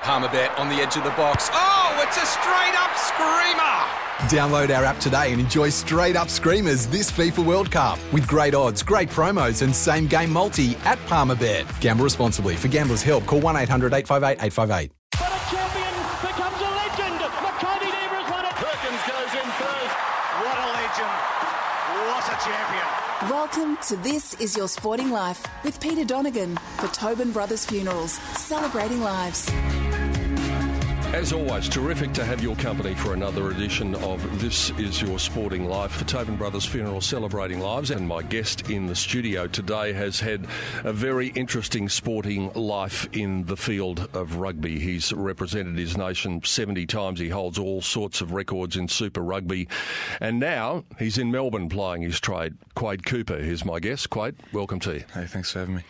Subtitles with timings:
[0.00, 1.48] Palmerbet on the edge of the box.
[1.52, 3.76] Oh, it's a straight up screamer!
[4.30, 8.54] Download our app today and enjoy straight up screamers this FIFA World Cup with great
[8.54, 11.66] odds, great promos, and same game multi at Palmerbet.
[11.80, 12.54] Gamble responsibly.
[12.56, 14.92] For gamblers' help, call 1 800 858 858.
[15.12, 17.20] But a champion becomes a legend.
[17.42, 18.52] Makybe Diva won it.
[18.52, 19.96] Perkins goes in first.
[20.44, 21.16] What a legend.
[22.06, 23.30] What a champion.
[23.30, 29.00] Welcome to This Is Your Sporting Life with Peter Donegan for Tobin Brothers Funerals, celebrating
[29.00, 29.50] lives.
[31.12, 35.66] As always, terrific to have your company for another edition of This Is Your Sporting
[35.66, 37.90] Life for Tobin Brothers Funeral Celebrating Lives.
[37.90, 40.46] And my guest in the studio today has had
[40.84, 44.78] a very interesting sporting life in the field of rugby.
[44.78, 47.18] He's represented his nation 70 times.
[47.18, 49.68] He holds all sorts of records in Super Rugby.
[50.20, 52.56] And now he's in Melbourne plying his trade.
[52.74, 54.10] Quade Cooper is my guest.
[54.10, 55.04] Quade, welcome to you.
[55.14, 55.82] Hey, thanks for having me.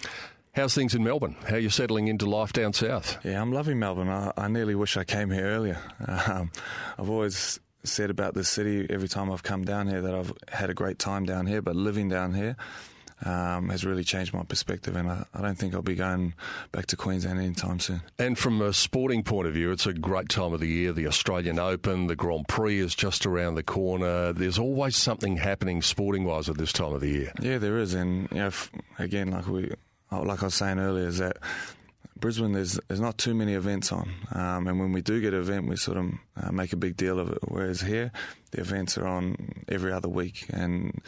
[0.57, 1.37] How's things in Melbourne?
[1.47, 3.19] How are you settling into life down south?
[3.23, 4.09] Yeah, I'm loving Melbourne.
[4.09, 5.79] I, I nearly wish I came here earlier.
[6.29, 6.51] Um,
[6.99, 10.71] I've always said about this city every time I've come down here that I've had
[10.71, 12.57] a great time down here, but living down here
[13.25, 16.35] um, has really changed my perspective, and I, I, don't think I'll be going
[16.73, 18.01] back to Queensland anytime soon.
[18.19, 20.93] And from a sporting point of view, it's a great time of the year.
[20.93, 24.33] The Australian Open, the Grand Prix is just around the corner.
[24.33, 27.33] There's always something happening sporting wise at this time of the year.
[27.41, 28.51] Yeah, there is, and you know,
[28.99, 29.71] again, like we
[30.13, 31.39] like I was saying earlier, is that
[32.19, 35.41] Brisbane, there's there's not too many events on, um, and when we do get an
[35.41, 37.39] event, we sort of uh, make a big deal of it.
[37.49, 38.13] Whereas here,
[38.53, 41.03] the events are on every other week, and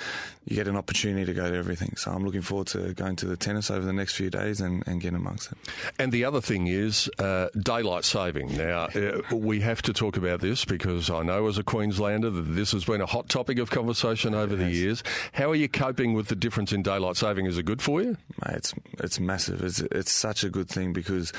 [0.45, 1.95] you get an opportunity to go to everything.
[1.97, 4.87] So I'm looking forward to going to the tennis over the next few days and,
[4.87, 5.59] and getting amongst it.
[5.99, 8.57] And the other thing is uh, daylight saving.
[8.57, 12.43] Now uh, we have to talk about this because I know as a Queenslander that
[12.43, 15.03] this has been a hot topic of conversation over the years.
[15.33, 17.47] How are you coping with the difference in daylight saving?
[17.47, 18.17] Is it good for you?
[18.47, 19.63] Mate, it's it's massive.
[19.63, 21.33] It's it's such a good thing because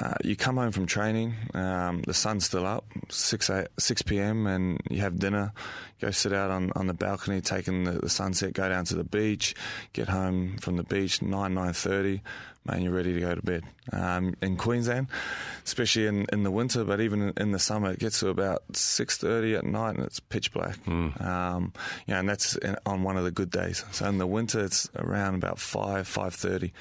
[0.00, 4.46] uh, you come home from training, um, the sun's still up, 6, 8, 6 p.m.,
[4.46, 5.52] and you have dinner,
[6.00, 9.04] go sit out on, on the balcony, taking the, the sunset, go down to the
[9.04, 9.54] beach,
[9.94, 12.20] get home from the beach, 9, 9.30,
[12.68, 13.64] man, you're ready to go to bed.
[13.92, 15.08] Um, in Queensland,
[15.64, 19.58] especially in, in the winter, but even in, the summer, it gets to about 6.30
[19.58, 20.76] at night and it's pitch black.
[20.84, 21.20] Mm.
[21.24, 21.72] Um,
[22.06, 23.84] you know, and that's in, on one of the good days.
[23.92, 26.72] So in the winter, it's around about 5, 5.30,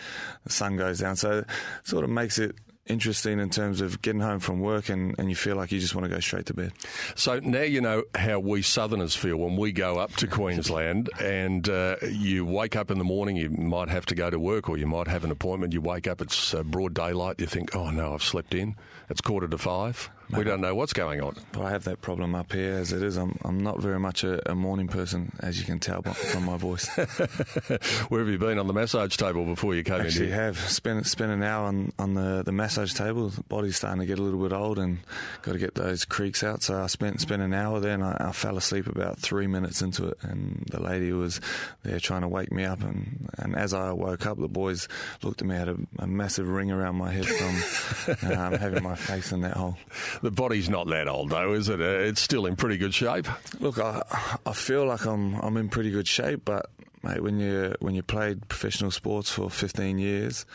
[0.44, 1.16] the sun goes down.
[1.16, 1.47] So it
[1.84, 2.56] sort of makes it
[2.90, 5.96] interesting in terms of getting home from work and, and you feel like you just
[5.96, 6.74] want to go straight to bed.
[7.16, 11.68] So now you know how we Southerners feel when we go up to Queensland and
[11.70, 14.78] uh, you wake up in the morning, you might have to go to work or
[14.78, 15.74] you might have an appointment.
[15.74, 18.75] You wake up, it's uh, broad daylight, you think, oh no, I've slept in.
[19.09, 20.09] It's quarter to five.
[20.36, 21.36] We don't know what's going on.
[21.54, 23.16] But I have that problem up here as it is.
[23.18, 26.58] I'm, I'm not very much a, a morning person, as you can tell from my
[26.58, 26.88] voice.
[28.10, 30.42] Where have you been on the massage table before you came Actually in here?
[30.44, 30.60] have.
[30.60, 33.30] Spent, spent an hour on, on the, the massage table.
[33.30, 35.00] The body's starting to get a little bit old and
[35.44, 36.62] got to get those creaks out.
[36.62, 39.82] So I spent, spent an hour there and I, I fell asleep about three minutes
[39.82, 40.18] into it.
[40.24, 41.40] And the lady was
[41.84, 42.82] there trying to wake me up.
[42.82, 44.90] And, and as I woke up, the boys
[45.24, 48.96] looked at me, had a, a massive ring around my head from um, having my
[48.96, 49.78] face in that hole.
[50.22, 51.80] The body's not that old though, is it?
[51.80, 53.28] Uh, It's still in pretty good shape.
[53.60, 54.04] Look, I,
[54.46, 56.70] I feel like I'm I'm in pretty good shape, but
[57.04, 60.46] mate, when you when you played professional sports for 15 years,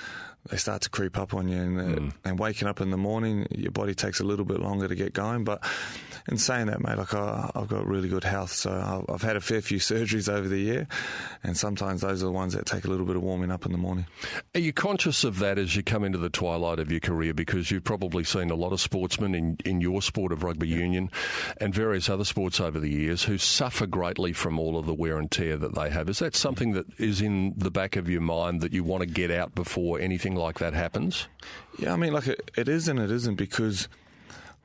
[0.51, 3.47] they start to creep up on you, and, uh, and waking up in the morning,
[3.51, 5.45] your body takes a little bit longer to get going.
[5.45, 5.63] But
[6.29, 9.37] in saying that, mate, like I, I've got really good health, so I've, I've had
[9.37, 10.89] a fair few surgeries over the year,
[11.45, 13.73] and sometimes those are the ones that take a little bit of warming up in
[13.73, 14.07] the morning.
[14.55, 17.35] Are you conscious of that as you come into the twilight of your career?
[17.35, 21.11] Because you've probably seen a lot of sportsmen in, in your sport of rugby union
[21.59, 25.19] and various other sports over the years who suffer greatly from all of the wear
[25.19, 26.09] and tear that they have.
[26.09, 29.07] Is that something that is in the back of your mind that you want to
[29.07, 31.27] get out before anything like that happens?
[31.79, 33.89] Yeah, I mean, like it, it is and it isn't because,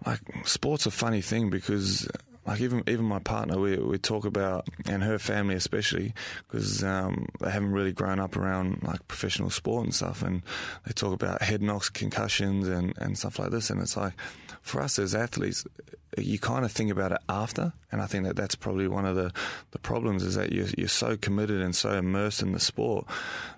[0.06, 2.08] like, sport's a funny thing because,
[2.46, 6.14] like, even even my partner, we we talk about and her family especially
[6.48, 10.42] because um, they haven't really grown up around like professional sport and stuff, and
[10.86, 14.14] they talk about head knocks, concussions, and and stuff like this, and it's like
[14.62, 15.66] for us as athletes,
[16.18, 19.16] you kind of think about it after, and I think that that's probably one of
[19.16, 19.32] the,
[19.72, 23.06] the problems is that you're, you're so committed and so immersed in the sport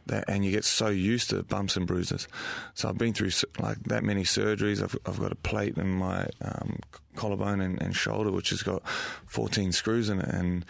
[0.09, 2.27] that, and you get so used to bumps and bruises.
[2.73, 4.83] So I've been through like that many surgeries.
[4.83, 6.79] I've, I've got a plate in my um,
[7.15, 8.87] collarbone and, and shoulder, which has got
[9.27, 10.65] 14 screws in it, and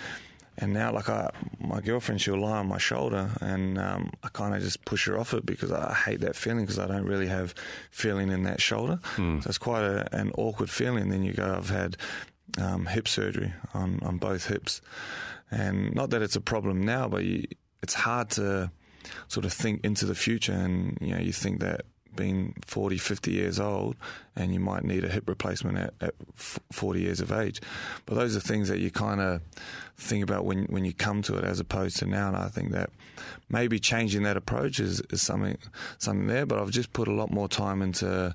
[0.62, 4.54] and now, like I, my girlfriend, she'll lie on my shoulder, and um, I kind
[4.54, 7.28] of just push her off it because I hate that feeling because I don't really
[7.28, 7.56] have
[7.92, 9.00] feeling in that shoulder.
[9.16, 9.42] Mm.
[9.42, 11.10] So it's quite a, an awkward feeling.
[11.10, 11.96] Then you go, I've had
[12.62, 14.82] um, hip surgery on, on both hips,
[15.50, 17.48] and not that it's a problem now, but you,
[17.82, 18.70] it's hard to
[19.28, 21.86] sort of think into the future, and you know, you think that
[22.16, 23.96] being 40, 50 years old,
[24.36, 27.62] and you might need a hip replacement at, at 40 years of age.
[28.06, 29.42] But those are things that you kind of
[29.98, 32.28] think about when, when you come to it as opposed to now.
[32.28, 32.90] And I think that
[33.50, 35.58] maybe changing that approach is, is something,
[35.98, 38.34] something there, but I've just put a lot more time into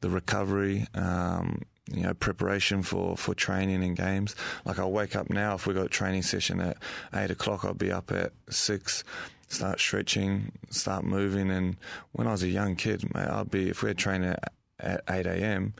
[0.00, 1.62] the recovery, um,
[1.92, 4.34] you know, preparation for, for training and games.
[4.64, 6.76] Like I'll wake up now, if we got a training session at
[7.14, 9.04] eight o'clock, I'll be up at six,
[9.54, 11.50] start stretching, start moving.
[11.50, 11.76] And
[12.12, 15.02] when I was a young kid, mate, I'd be, if we had training at, at
[15.08, 15.74] 8 a.m.,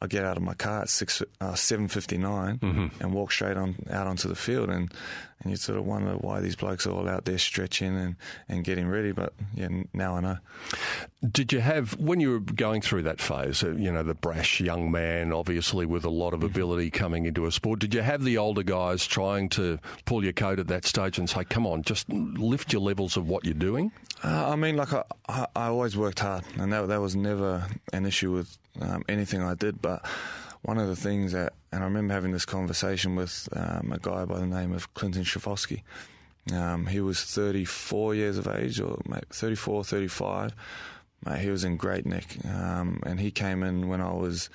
[0.00, 3.02] I get out of my car at six uh, seven fifty nine mm mm-hmm.
[3.02, 4.92] and walk straight on out onto the field, and
[5.40, 8.16] and you sort of wonder why these blokes are all out there stretching and,
[8.48, 9.12] and getting ready.
[9.12, 10.38] But yeah, now I know.
[11.28, 13.62] Did you have when you were going through that phase?
[13.62, 16.46] Uh, you know, the brash young man, obviously with a lot of mm-hmm.
[16.46, 17.78] ability coming into a sport.
[17.80, 21.28] Did you have the older guys trying to pull your coat at that stage and
[21.28, 23.92] say, "Come on, just lift your levels of what you're doing"?
[24.24, 27.66] Uh, I mean, like I, I, I always worked hard, and that that was never
[27.92, 29.80] an issue with um, anything I did.
[29.80, 30.04] But
[30.62, 34.24] one of the things that, and I remember having this conversation with um, a guy
[34.24, 35.82] by the name of Clinton Schifcofske.
[36.52, 38.98] Um, he was 34 years of age, or
[39.30, 40.54] 34, 35.
[41.26, 44.48] Mate, he was in great nick, um, and he came in when I was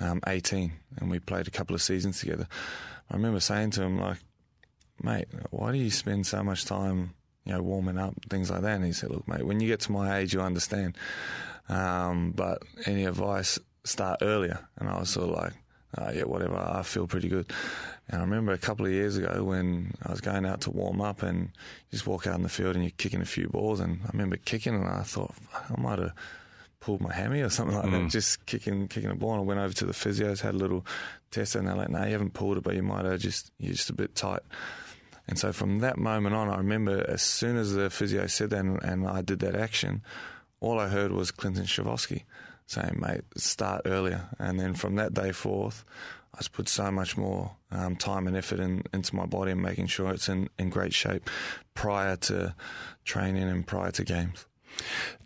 [0.00, 2.46] um, 18, and we played a couple of seasons together.
[3.10, 4.18] I remember saying to him, like,
[5.02, 8.76] mate, why do you spend so much time, you know, warming up, things like that?
[8.76, 10.96] And he said, look, mate, when you get to my age, you understand.
[11.70, 14.58] Um, but any advice start earlier.
[14.76, 15.52] And I was sort of like,
[15.98, 17.50] oh, yeah, whatever, I feel pretty good.
[18.08, 21.00] And I remember a couple of years ago when I was going out to warm
[21.00, 23.80] up and you just walk out in the field and you're kicking a few balls.
[23.80, 26.12] And I remember kicking and I thought, I might have
[26.80, 28.04] pulled my hammy or something like mm.
[28.04, 29.32] that, just kicking kicking a ball.
[29.32, 30.84] And I went over to the physios, had a little
[31.30, 33.74] test, and they're like, no, you haven't pulled it, but you might have just, you're
[33.74, 34.42] just a bit tight.
[35.28, 38.58] And so from that moment on, I remember as soon as the physio said that
[38.58, 40.02] and, and I did that action,
[40.58, 42.22] all I heard was Clinton Schifcofske
[42.70, 44.28] saying, mate, start earlier.
[44.38, 45.84] And then from that day forth,
[46.34, 49.60] I just put so much more um, time and effort in, into my body and
[49.60, 51.28] making sure it's in, in great shape
[51.74, 52.54] prior to
[53.04, 54.46] training and prior to games.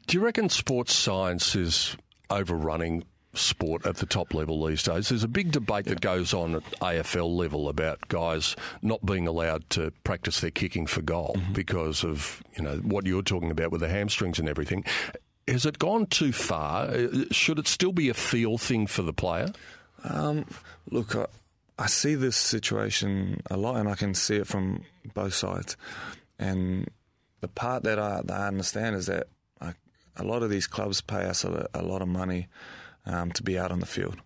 [0.06, 1.96] Do you reckon sports science is
[2.30, 3.04] overrunning
[3.34, 5.08] sport at the top level these days.
[5.08, 9.68] There's a big debate that goes on at AFL level about guys not being allowed
[9.70, 11.52] to practice their kicking for goal mm-hmm.
[11.52, 14.84] because of you know what you're talking about with the hamstrings and everything.
[15.46, 16.86] Has it gone too far?
[16.86, 19.52] Uh, should it still be a feel thing for the player?
[20.04, 20.46] Um,
[20.90, 21.26] look, I,
[21.78, 25.76] I, see this situation a lot, and I can see it from both sides.
[26.38, 26.88] And
[27.40, 29.28] the part that I, that I understand is that
[29.60, 29.74] I,
[30.16, 32.48] a lot of these clubs pay us a, a lot of money
[33.06, 34.16] um, to be out on the field.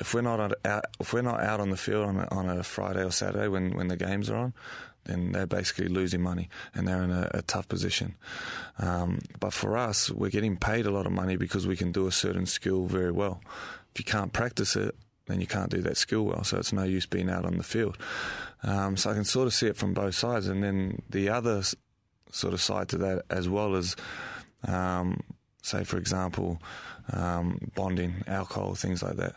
[0.00, 2.62] If we're not out, if we're not out on the field on a, on a
[2.62, 4.54] Friday or Saturday when, when the games are on,
[5.08, 8.14] then they're basically losing money and they're in a, a tough position.
[8.78, 12.06] Um, but for us, we're getting paid a lot of money because we can do
[12.06, 13.40] a certain skill very well.
[13.94, 14.94] If you can't practice it,
[15.26, 16.44] then you can't do that skill well.
[16.44, 17.98] So it's no use being out on the field.
[18.62, 20.46] Um, so I can sort of see it from both sides.
[20.46, 21.62] And then the other
[22.30, 23.96] sort of side to that as well as,
[24.66, 25.20] um,
[25.62, 26.60] say, for example,
[27.12, 29.36] um, bonding, alcohol, things like that.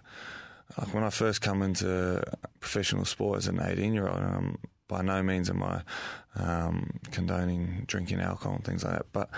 [0.77, 2.23] Like when I first come into
[2.59, 4.57] professional sport as an 18 year old, um,
[4.91, 5.81] by no means am I
[6.35, 9.05] um, condoning drinking alcohol and things like that.
[9.11, 9.29] But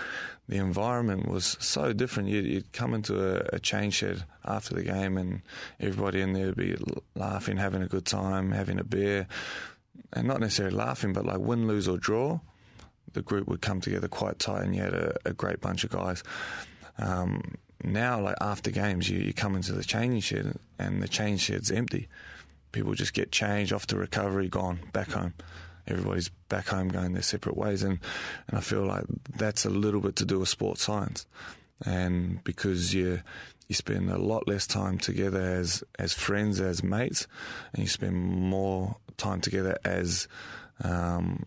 [0.49, 2.29] the environment was so different.
[2.29, 5.41] You'd, you'd come into a, a, change shed after the game, and
[5.79, 6.75] everybody in there would be
[7.15, 9.27] laughing, having a good time, having a beer,
[10.11, 12.39] and not necessarily laughing, but like win, lose, or draw.
[13.13, 15.91] The group would come together quite tight, and you had a, a great bunch of
[15.91, 16.23] guys.
[16.97, 21.41] Um, now, like after games, you, you come into the changing shed, and the change
[21.41, 22.07] shed's empty
[22.73, 25.33] people just get changed off to recovery, gone back home.
[25.87, 27.99] Everybody's back home going their separate ways, and
[28.47, 29.05] and I feel like
[29.37, 31.25] that's a little bit to do with sports science,
[31.85, 33.21] and because you
[33.67, 37.27] you spend a lot less time together as as friends, as mates,
[37.73, 40.27] and you spend more time together as
[40.83, 41.45] um,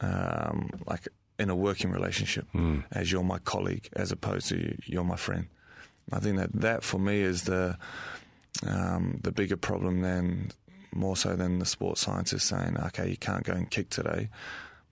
[0.00, 1.08] um, like
[1.38, 2.82] in a working relationship, mm.
[2.90, 5.48] as you're my colleague, as opposed to you're my friend.
[6.12, 7.76] I think that that for me is the
[8.66, 10.50] um, the bigger problem than
[10.92, 14.28] more so than the sports scientists saying, okay, you can't go and kick today,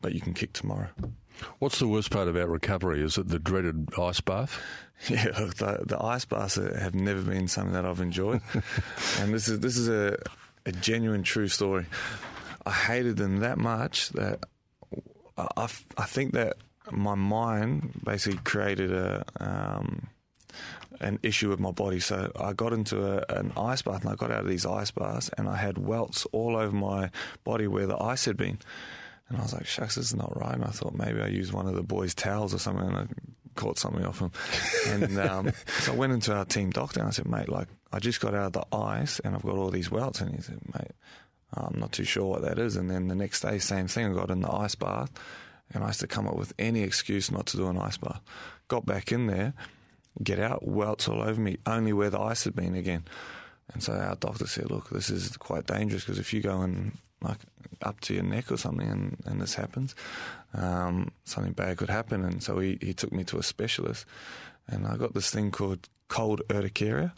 [0.01, 0.89] but you can kick tomorrow.
[1.59, 3.03] What's the worst part about recovery?
[3.03, 4.61] Is it the dreaded ice bath?
[5.11, 8.41] Yeah, look, the, the ice baths have never been something that I've enjoyed,
[9.19, 10.17] and this is this is a,
[10.65, 11.85] a genuine true story.
[12.65, 14.45] I hated them that much that
[15.37, 15.69] I,
[15.99, 16.57] I think that
[16.91, 20.09] my mind basically created a um,
[21.01, 22.01] an issue with my body.
[22.01, 24.91] So I got into a, an ice bath and I got out of these ice
[24.91, 27.11] baths and I had welts all over my
[27.45, 28.59] body where the ice had been.
[29.29, 30.55] And I was like, shucks, this is not right.
[30.55, 33.07] And I thought maybe I used one of the boys' towels or something and I
[33.57, 34.31] caught something off him.
[34.89, 37.99] and um, so I went into our team doctor and I said, mate, like, I
[37.99, 40.21] just got out of the ice and I've got all these welts.
[40.21, 40.93] And he said, mate,
[41.55, 42.77] I'm not too sure what that is.
[42.77, 45.11] And then the next day, same thing, I got in the ice bath
[45.73, 48.21] and I used to come up with any excuse not to do an ice bath.
[48.69, 49.55] Got back in there,
[50.23, 53.05] get out, welts all over me, only where the ice had been again.
[53.73, 56.93] And so our doctor said, look, this is quite dangerous because if you go in
[57.21, 57.39] like
[57.83, 59.95] up to your neck or something and, and this happens,
[60.55, 62.25] um, something bad could happen.
[62.25, 64.07] And so he, he took me to a specialist
[64.69, 67.13] and I got this thing called cold urticaria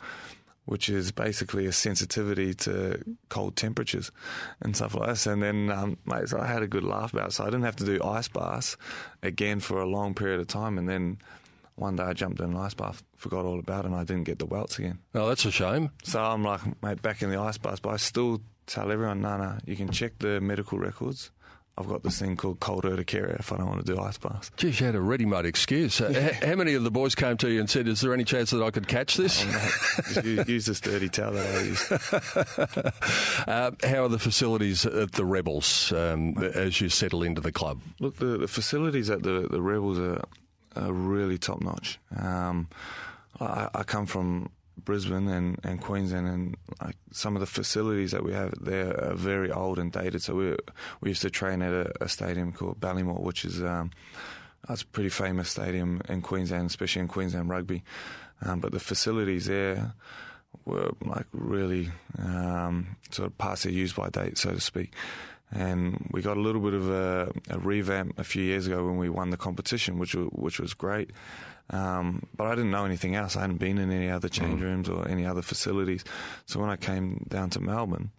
[0.69, 4.12] which is basically a sensitivity to cold temperatures
[4.61, 5.26] and stuff like this.
[5.26, 7.33] And then, um, mate, so I had a good laugh about it.
[7.33, 8.76] So I didn't have to do ice baths
[9.23, 10.76] again for a long period of time.
[10.76, 11.21] And then
[11.78, 14.25] one day I jumped in an ice bath, forgot all about it, and I didn't
[14.25, 14.99] get the welts again.
[15.14, 15.90] Oh, that's a shame.
[16.04, 19.37] So I'm like, mate, back in the ice bath, but I still tell everyone, no,
[19.37, 21.30] no, you can check the medical records.
[21.78, 24.50] I've got this thing called cold urticaria if I don't want to do ice baths.
[24.56, 26.00] Geez, you had a ready-made excuse.
[26.00, 26.32] Yeah.
[26.44, 28.61] How many of the boys came to you and said, "Is there any chance that
[28.64, 31.92] I could catch this?" Oh, use, use this dirty towel that I use.
[33.47, 37.80] uh, how are the facilities at the Rebels um, as you settle into the club?
[38.00, 40.25] Look, the, the facilities at the the Rebels are,
[40.78, 41.99] are really top notch.
[42.16, 42.68] Um,
[43.40, 44.50] I, I come from
[44.85, 49.14] Brisbane and, and Queensland, and like some of the facilities that we have there are
[49.14, 50.23] very old and dated.
[50.23, 50.56] So we
[51.00, 53.90] we used to train at a, a stadium called Ballymore, which is um,
[54.66, 57.82] that's a pretty famous stadium in Queensland, especially in Queensland rugby.
[58.40, 59.94] Um, but the facilities there
[60.64, 64.92] were like really um, sort of past their use by date, so to speak.
[65.50, 68.99] And we got a little bit of a, a revamp a few years ago when
[68.99, 71.11] we won the competition, which was, which was great.
[71.71, 73.37] Um, but I didn't know anything else.
[73.37, 74.64] I hadn't been in any other change mm.
[74.64, 76.05] rooms or any other facilities.
[76.47, 78.11] So when I came down to Melbourne,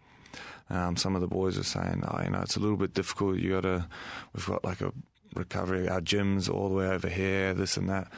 [0.70, 3.38] um, some of the boys were saying, "Oh, you know, it's a little bit difficult.
[3.38, 3.88] You got to,
[4.34, 4.92] we've got like a
[5.36, 8.12] recovery, our gyms all the way over here, this and that."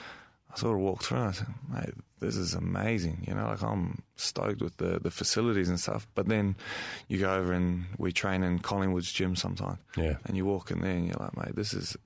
[0.54, 3.26] I sort of walked through and I said, mate, this is amazing.
[3.28, 6.08] You know, like I'm stoked with the, the facilities and stuff.
[6.14, 6.56] But then
[7.08, 9.80] you go over and we train in Collingwood's gym sometimes.
[9.96, 10.18] Yeah.
[10.26, 11.98] And you walk in there and you're like, mate, this is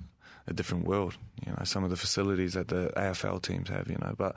[0.48, 1.18] a different world.
[1.46, 3.90] You know, some of the facilities that the AFL teams have.
[3.90, 4.36] You know, but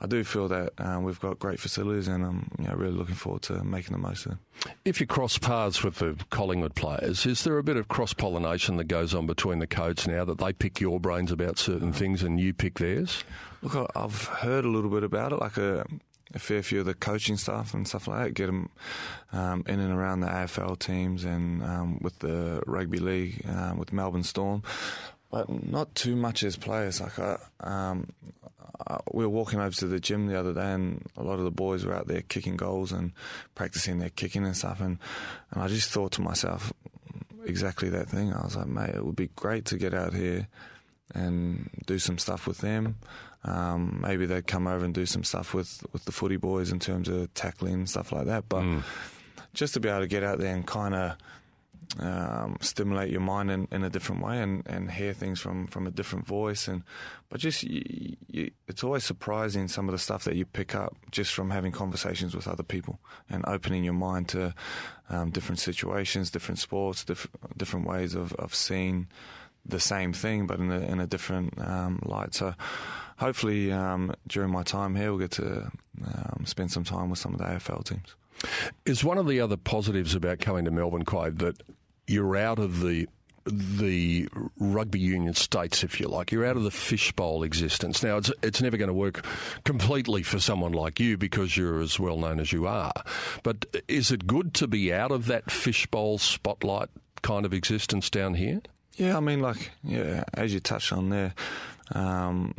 [0.00, 3.14] I do feel that um, we've got great facilities, and I'm you know really looking
[3.14, 4.40] forward to making the most of them.
[4.84, 8.76] If you cross paths with the Collingwood players, is there a bit of cross pollination
[8.76, 12.22] that goes on between the codes now that they pick your brains about certain things
[12.22, 13.24] and you pick theirs?
[13.62, 15.86] Look, I've heard a little bit about it, like a
[16.32, 18.70] a fair few of the coaching staff and stuff like that, get them
[19.32, 23.92] um, in and around the AFL teams and um, with the rugby league, um, with
[23.92, 24.62] Melbourne Storm
[25.30, 27.00] but not too much as players.
[27.00, 28.12] Like I, um,
[28.86, 31.44] I, we were walking over to the gym the other day, and a lot of
[31.44, 33.12] the boys were out there kicking goals and
[33.54, 34.80] practicing their kicking and stuff.
[34.80, 34.98] And,
[35.50, 36.72] and I just thought to myself
[37.44, 38.32] exactly that thing.
[38.32, 40.48] I was like, mate, it would be great to get out here
[41.14, 42.96] and do some stuff with them.
[43.42, 46.78] Um, maybe they'd come over and do some stuff with, with the footy boys in
[46.78, 48.48] terms of tackling and stuff like that.
[48.48, 48.82] But mm.
[49.54, 51.16] just to be able to get out there and kind of
[51.98, 55.86] um, stimulate your mind in, in a different way and, and hear things from, from
[55.86, 56.68] a different voice.
[56.68, 56.82] And
[57.28, 60.96] but just you, you, it's always surprising some of the stuff that you pick up
[61.10, 64.54] just from having conversations with other people and opening your mind to
[65.08, 69.08] um, different situations, different sports, diff- different ways of, of seeing
[69.66, 72.34] the same thing, but in a, in a different um, light.
[72.34, 72.54] So
[73.18, 75.70] hopefully um, during my time here, we'll get to
[76.04, 78.14] um, spend some time with some of the AFL teams.
[78.86, 81.62] Is one of the other positives about coming to Melbourne, Quade, that
[82.10, 83.06] you're out of the
[83.46, 86.30] the rugby union states, if you like.
[86.30, 88.02] You're out of the fishbowl existence.
[88.02, 89.24] Now, it's, it's never going to work
[89.64, 92.92] completely for someone like you because you're as well known as you are.
[93.42, 96.90] But is it good to be out of that fishbowl spotlight
[97.22, 98.60] kind of existence down here?
[98.96, 101.34] Yeah, I mean, like, yeah, as you touched on there,
[101.92, 102.54] um,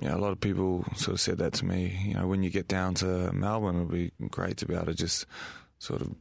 [0.00, 2.00] yeah, a lot of people sort of said that to me.
[2.06, 4.86] You know, when you get down to Melbourne, it would be great to be able
[4.86, 5.26] to just
[5.78, 6.14] sort of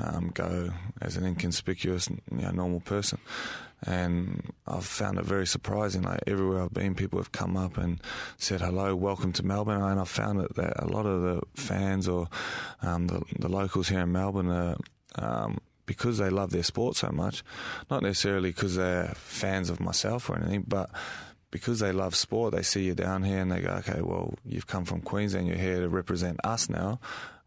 [0.00, 0.70] um, go
[1.00, 3.18] as an inconspicuous, you know, normal person.
[3.84, 6.02] And I've found it very surprising.
[6.02, 8.00] Like everywhere I've been, people have come up and
[8.36, 9.82] said hello, welcome to Melbourne.
[9.82, 12.28] And I've found that, that a lot of the fans or
[12.80, 14.76] um, the, the, locals here in Melbourne are,
[15.16, 17.42] um, because they love their sport so much,
[17.90, 20.88] not necessarily because they're fans of myself or anything, but
[21.50, 24.66] because they love sport, they see you down here and they go, okay, well, you've
[24.66, 27.00] come from Queensland, you're here to represent us now.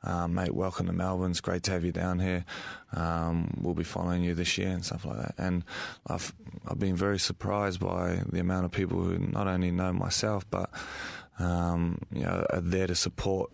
[0.06, 1.32] Um, mate, welcome to Melbourne.
[1.32, 2.46] It's great to have you down here.
[2.94, 5.36] Um, we'll be following you this year and stuff like that.
[5.40, 5.64] And
[6.06, 6.32] I've
[6.68, 10.70] I've been very surprised by the amount of people who not only know myself, but
[11.40, 13.52] um, you know, are there to support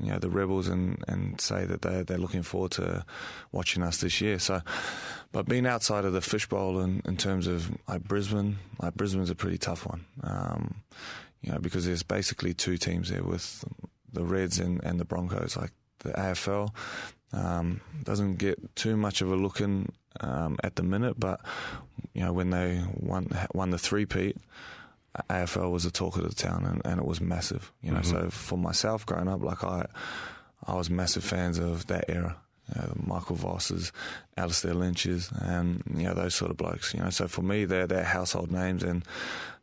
[0.00, 3.04] you know the rebels and, and say that they they're looking forward to
[3.50, 4.38] watching us this year.
[4.38, 4.60] So,
[5.32, 9.34] but being outside of the fishbowl in, in terms of like Brisbane, like Brisbane's a
[9.34, 10.06] pretty tough one.
[10.22, 10.82] Um,
[11.42, 13.64] you know because there's basically two teams there with
[14.12, 15.56] the Reds and, and the Broncos.
[15.56, 16.74] Like the AFL
[17.32, 19.90] um, doesn't get too much of a look in
[20.20, 21.40] um, at the minute, but
[22.14, 24.36] you know when they won won the three peat.
[25.30, 27.72] AFL was the talk of the town, and, and it was massive.
[27.82, 28.26] You know, mm-hmm.
[28.26, 29.86] so for myself growing up, like I,
[30.64, 32.36] I was massive fans of that era.
[32.76, 33.92] Know, Michael Vosses,
[34.36, 36.92] Alastair Lynch's, and you know those sort of blokes.
[36.94, 39.04] You know, so for me, they're they're household names and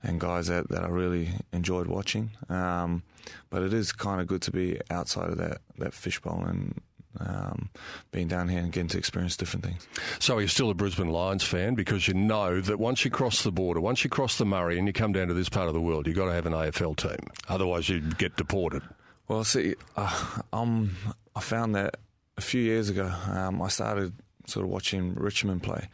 [0.04, 2.32] and guys that, that I really enjoyed watching.
[2.50, 3.04] Um,
[3.50, 6.82] but it is kind of good to be outside of that that fishbowl and
[7.20, 7.70] um,
[8.12, 9.88] being down here and getting to experience different things.
[10.20, 13.52] So you're still a Brisbane Lions fan because you know that once you cross the
[13.52, 15.82] border, once you cross the Murray and you come down to this part of the
[15.82, 17.28] world, you've got to have an AFL team.
[17.48, 18.82] Otherwise, you'd get deported.
[19.28, 20.96] Well, see, uh, um,
[21.36, 21.96] I found that
[22.38, 23.12] a few years ago.
[23.30, 24.14] Um, I started
[24.48, 25.90] sort of watching Richmond play.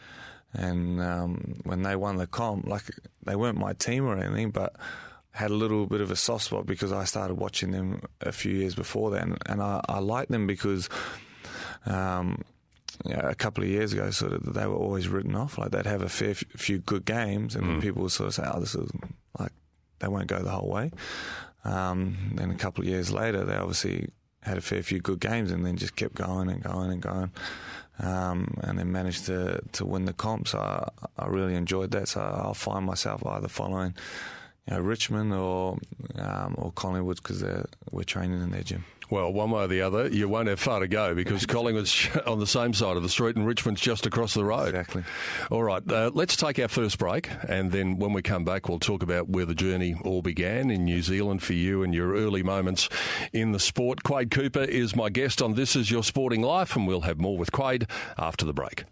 [0.54, 2.84] And um, when they won the comp, like
[3.26, 4.76] they weren't my team or anything, but
[5.32, 8.54] had a little bit of a soft spot because I started watching them a few
[8.54, 10.90] years before then, and I, I liked them because.
[11.86, 12.44] Um,
[13.06, 15.58] a couple of years ago, sort of, they were always written off.
[15.58, 17.82] Like they'd have a fair f- few good games, and mm.
[17.82, 18.92] people would sort of say, "Oh, this is
[19.40, 19.52] like
[19.98, 20.92] they won't go the whole way."
[21.64, 24.10] Um, then a couple of years later, they obviously
[24.42, 27.32] had a fair few good games, and then just kept going and going and going,
[28.00, 30.48] um, and then managed to to win the comp.
[30.48, 32.08] So I, I really enjoyed that.
[32.10, 33.94] So I'll find myself either following
[34.68, 35.78] you know, Richmond or
[36.16, 37.44] um, or Collingwood because
[37.92, 38.86] we're training in their gym.
[39.12, 42.40] Well, one way or the other, you won't have far to go because Collingwood's on
[42.40, 44.70] the same side of the street and Richmond's just across the road.
[44.70, 45.04] Exactly.
[45.52, 48.80] All right, uh, let's take our first break and then when we come back, we'll
[48.80, 52.42] talk about where the journey all began in New Zealand for you and your early
[52.42, 52.88] moments
[53.34, 54.04] in the sport.
[54.04, 57.38] Quade Cooper is my guest on This Is Your Sporting Life, and we'll have more
[57.38, 58.86] with Quade after the break.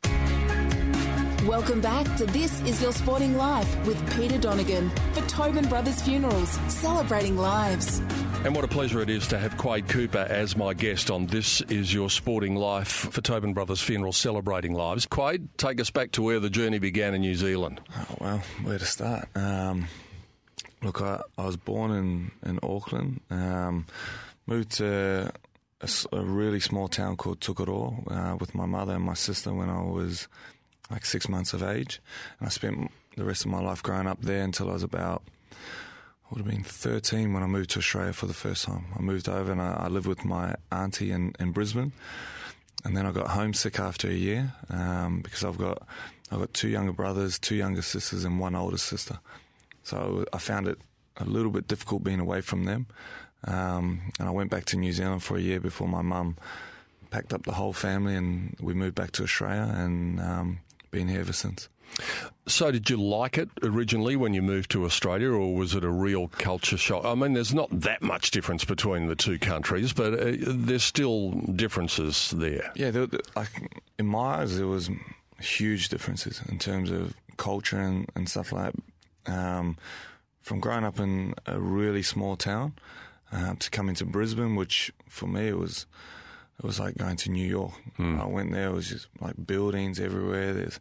[1.45, 6.60] Welcome back to This Is Your Sporting Life with Peter Donegan for Tobin Brothers Funerals,
[6.67, 8.01] celebrating lives.
[8.45, 11.60] And what a pleasure it is to have Quade Cooper as my guest on This
[11.63, 15.06] Is Your Sporting Life for Tobin Brothers Funeral celebrating lives.
[15.06, 17.82] Quade, take us back to where the journey began in New Zealand.
[17.97, 19.28] Oh, well, where to start?
[19.36, 19.89] Um,
[20.82, 23.86] look, I, I, was born in, in Auckland, um,
[24.47, 25.34] moved to
[25.82, 29.69] a, a, really small town called Tokoroa uh, with my mother and my sister when
[29.69, 30.30] I was
[30.89, 32.02] like six months of age,
[32.39, 35.23] and I spent the rest of my life growing up there until I was about
[36.30, 38.86] would have been 13 when I moved to Australia for the first time.
[38.96, 41.92] I moved over and I, I lived with my auntie in, in Brisbane,
[42.86, 45.86] and then I got homesick after a year um, because I've got
[46.32, 49.20] I've got two younger brothers, two younger sisters, and one older sister.
[49.84, 50.78] So I found it
[51.18, 52.88] a little bit difficult being away from them,
[53.46, 56.38] um, and I went back to New Zealand for a year before my mum
[57.10, 60.20] packed up the whole family and we moved back to Australia and.
[60.20, 60.60] Um,
[60.92, 61.70] been here ever since.
[62.47, 65.89] So, did you like it originally when you moved to Australia, or was it a
[65.89, 67.06] real culture shock?
[67.06, 71.32] I mean, there's not that much difference between the two countries, but uh, there's still
[71.32, 72.71] differences there.
[72.75, 74.89] Yeah, there, like in my eyes, there was
[75.39, 78.73] huge differences in terms of culture and, and stuff like
[79.25, 79.32] that.
[79.32, 79.78] Um,
[80.41, 82.73] from growing up in a really small town
[83.32, 85.86] uh, to coming to Brisbane, which for me it was
[86.58, 87.73] it was like going to New York.
[87.97, 88.19] Mm.
[88.19, 90.54] I went there, it was just like buildings everywhere.
[90.54, 90.80] There's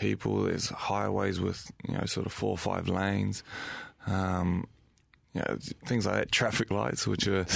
[0.00, 3.44] people, there's highways with, you know, sort of four or five lanes.
[4.06, 4.66] Um,
[5.34, 7.46] you know, things like that, traffic lights, which are,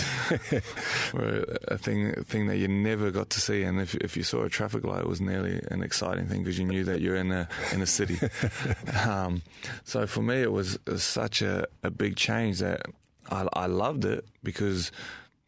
[1.12, 3.62] were a thing, a thing that you never got to see.
[3.62, 6.58] And if, if you saw a traffic light, it was nearly an exciting thing because
[6.58, 8.18] you knew that you're in a, in a city.
[9.04, 9.42] um,
[9.82, 12.82] so for me, it was, it was such a, a big change that
[13.30, 14.92] I, I loved it because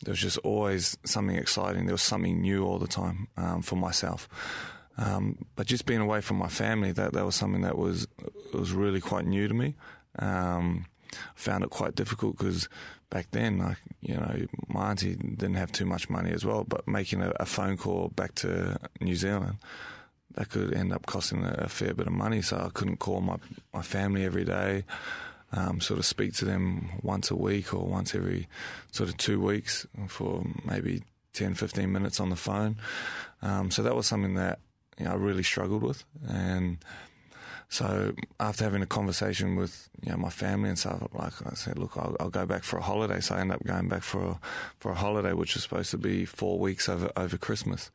[0.03, 1.87] there was just always something exciting.
[1.87, 4.29] There was something new all the time um, for myself.
[4.99, 8.07] Um, but just being away from my family, that that was something that was
[8.53, 9.75] was really quite new to me.
[10.19, 12.69] Um, I found it quite difficult because
[13.11, 16.65] back then, like you know, my auntie didn't have too much money as well.
[16.65, 19.59] But making a, a phone call back to New Zealand,
[20.35, 22.43] that could end up costing a, a fair bit of money.
[22.43, 23.37] So I couldn't call my
[23.75, 24.85] my family every day
[25.53, 28.49] um, sort of speak to them once a week or once every
[28.91, 32.77] sort of two weeks for maybe 10, 15 minutes on the phone.
[33.43, 34.59] Um, so that was something that
[34.99, 36.79] you know, I really struggled with, and
[37.69, 41.79] so after having a conversation with you know my family and stuff, like I said,
[41.79, 43.21] look, I'll, I'll, go back for a holiday.
[43.21, 44.41] So I ended up going back for a,
[44.79, 47.91] for a holiday, which was supposed to be four weeks over over Christmas,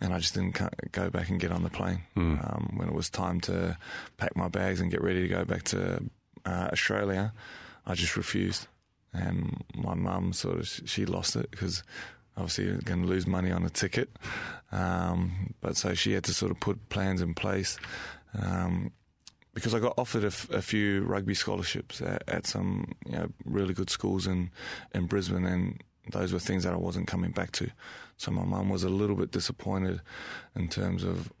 [0.00, 0.60] and I just didn't
[0.92, 2.44] go back and get on the plane mm.
[2.44, 3.78] um, when it was time to
[4.18, 6.04] pack my bags and get ready to go back to
[6.44, 7.32] uh, Australia.
[7.86, 8.66] I just refused,
[9.14, 11.82] and my mum sort of she lost it because
[12.40, 14.10] obviously going to lose money on a ticket.
[14.72, 17.78] Um, but so she had to sort of put plans in place.
[18.40, 18.92] Um,
[19.52, 23.28] because I got offered a, f- a few rugby scholarships at, at, some you know
[23.44, 24.50] really good schools in
[24.94, 27.70] in Brisbane, and those were things that I wasn't coming back to.
[28.16, 30.00] So my mum was a little bit disappointed
[30.54, 31.32] in terms of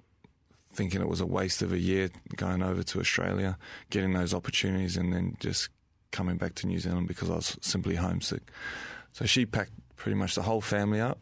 [0.72, 3.58] thinking it was a waste of a year going over to Australia,
[3.90, 5.68] getting those opportunities, and then just
[6.10, 8.42] coming back to New Zealand because I was simply homesick.
[9.12, 11.18] So she packed pretty much the whole family up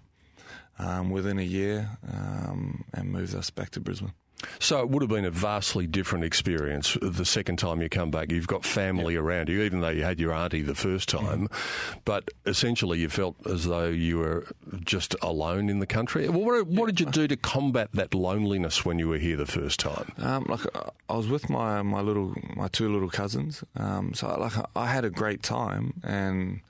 [0.78, 4.12] um, within a year um, and moved us back to Brisbane.
[4.60, 8.30] So it would have been a vastly different experience the second time you come back.
[8.30, 9.22] You've got family yep.
[9.22, 11.48] around you, even though you had your auntie the first time.
[11.48, 12.00] Mm.
[12.04, 14.46] But essentially, you felt as though you were
[14.84, 16.28] just alone in the country.
[16.28, 19.80] What, what did you do to combat that loneliness when you were here the first
[19.80, 20.12] time?
[20.18, 20.60] Um, like
[21.08, 23.64] I was with my my little my two little cousins.
[23.76, 26.60] Um, so like I had a great time, and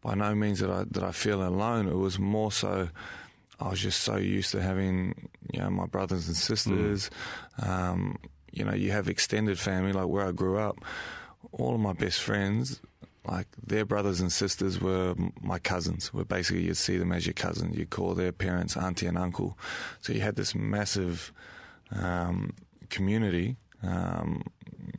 [0.00, 1.88] by no means did I did I feel alone.
[1.88, 2.88] It was more so
[3.60, 7.10] I was just so used to having, you know, my brothers and sisters.
[7.58, 7.68] Mm.
[7.68, 8.18] Um,
[8.52, 10.78] you know, you have extended family, like where I grew up.
[11.52, 12.80] All of my best friends,
[13.26, 16.12] like their brothers and sisters were my cousins.
[16.14, 17.76] Where basically you'd see them as your cousins.
[17.76, 19.58] You'd call their parents auntie and uncle.
[20.00, 21.32] So you had this massive
[21.90, 22.54] um,
[22.90, 24.44] community, um,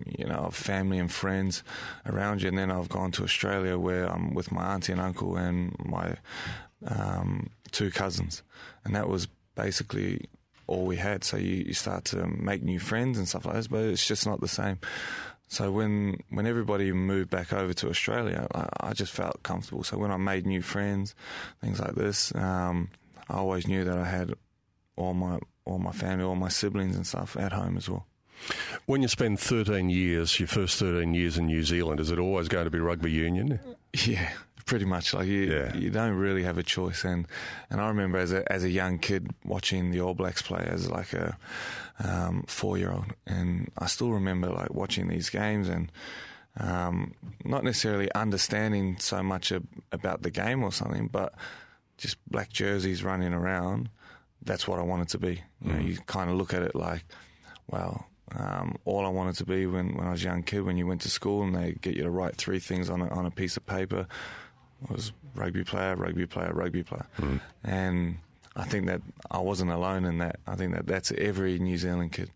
[0.05, 1.63] you know, of family and friends
[2.05, 2.49] around you.
[2.49, 6.17] And then I've gone to Australia where I'm with my auntie and uncle and my
[6.85, 8.43] um, two cousins,
[8.83, 10.25] and that was basically
[10.67, 11.23] all we had.
[11.23, 14.25] So you, you start to make new friends and stuff like this, but it's just
[14.25, 14.79] not the same.
[15.47, 19.83] So when when everybody moved back over to Australia, I, I just felt comfortable.
[19.83, 21.15] So when I made new friends,
[21.59, 22.89] things like this, um,
[23.27, 24.33] I always knew that I had
[24.95, 28.05] all my all my family, all my siblings and stuff at home as well.
[28.85, 32.47] When you spend 13 years, your first 13 years in New Zealand, is it always
[32.47, 33.59] going to be rugby union?
[34.05, 34.29] Yeah,
[34.69, 35.15] pretty much.
[35.15, 35.75] Like you, yeah.
[35.75, 37.03] you don't really have a choice.
[37.03, 37.27] And
[37.71, 40.89] and I remember as a as a young kid watching the All Blacks play as
[40.89, 41.35] like a
[42.03, 45.91] um, four year old, and I still remember like watching these games and.
[46.59, 47.13] Um,
[47.45, 51.33] not necessarily understanding so much ab- about the game or something, but
[51.97, 53.87] just black jerseys running around.
[54.41, 55.43] That's what I wanted to be.
[55.61, 55.75] You mm.
[55.75, 57.05] know, you kind of look at it like,
[57.67, 60.77] well um, all I wanted to be when, when I was a young kid, when
[60.77, 63.25] you went to school and they get you to write three things on a, on
[63.25, 64.07] a piece of paper,
[64.89, 67.07] was rugby player, rugby player, rugby player.
[67.17, 67.41] Mm.
[67.63, 68.17] And
[68.55, 70.39] I think that I wasn't alone in that.
[70.47, 72.31] I think that that's every New Zealand kid.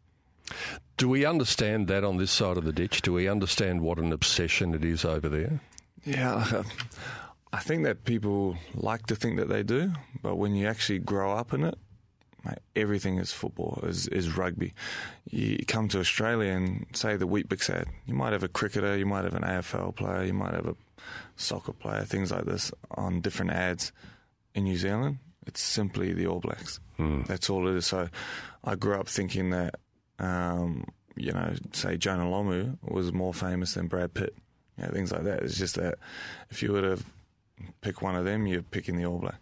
[0.97, 3.01] Do we understand that on this side of the ditch?
[3.01, 5.61] Do we understand what an obsession it is over there?
[6.05, 6.63] Yeah,
[7.53, 11.33] I think that people like to think that they do, but when you actually grow
[11.33, 11.77] up in it,
[12.45, 14.73] mate, everything is football, is, is rugby.
[15.29, 17.87] You come to Australia and say the Weet-Bix ad.
[18.05, 20.75] You might have a cricketer, you might have an AFL player, you might have a
[21.35, 23.91] soccer player, things like this on different ads
[24.53, 25.19] in New Zealand.
[25.45, 26.79] It's simply the All Blacks.
[26.97, 27.23] Hmm.
[27.23, 27.85] That's all it is.
[27.85, 28.09] So
[28.63, 29.75] I grew up thinking that,
[30.19, 34.35] um, you know, say Jonah Lomu was more famous than Brad Pitt.
[34.77, 35.43] You know, things like that.
[35.43, 35.95] It's just that
[36.49, 37.03] if you were to
[37.81, 39.39] pick one of them, you're picking the All Black.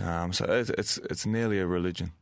[0.00, 2.12] Um, so it's, it's it's nearly a religion.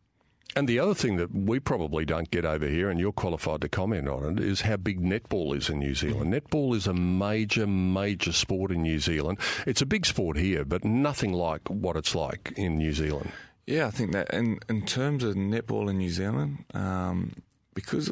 [0.57, 3.69] And the other thing that we probably don't get over here, and you're qualified to
[3.69, 6.33] comment on it, is how big netball is in New Zealand.
[6.33, 6.41] Mm.
[6.41, 9.39] Netball is a major, major sport in New Zealand.
[9.67, 13.31] It's a big sport here, but nothing like what it's like in New Zealand.
[13.67, 17.33] Yeah, I think that in, in terms of netball in New Zealand, um,
[17.73, 18.09] because,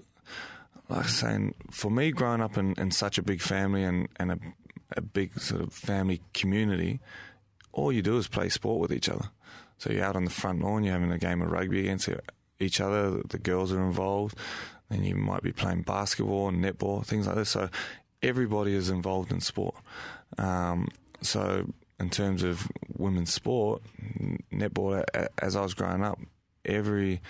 [0.89, 4.09] like I was saying, for me, growing up in, in such a big family and,
[4.17, 4.39] and a,
[4.97, 7.01] a big sort of family community,
[7.73, 9.31] all you do is play sport with each other.
[9.79, 12.09] So you're out on the front lawn, you're having a game of rugby against
[12.61, 13.23] each other.
[13.29, 14.37] The girls are involved.
[14.91, 17.51] Then you might be playing basketball and netball, things like this.
[17.51, 17.69] So
[18.23, 19.77] everybody is involved in sport.
[20.37, 20.89] Um,
[21.21, 23.83] so in terms of women's sport,
[24.53, 25.05] netball,
[25.41, 26.19] as I was growing up,
[26.65, 27.21] every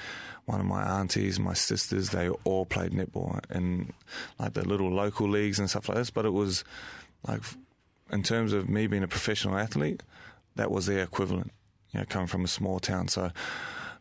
[0.46, 3.92] one of my aunties, my sisters, they all played netball in
[4.38, 6.10] like the little local leagues and stuff like this.
[6.10, 6.64] But it was
[7.26, 7.42] like,
[8.10, 10.02] in terms of me being a professional athlete,
[10.56, 11.52] that was their equivalent
[11.92, 13.08] you know, coming from a small town.
[13.08, 13.30] So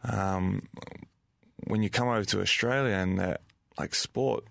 [0.03, 0.67] um,
[1.65, 3.41] when you come over to Australia and that,
[3.79, 4.45] like sport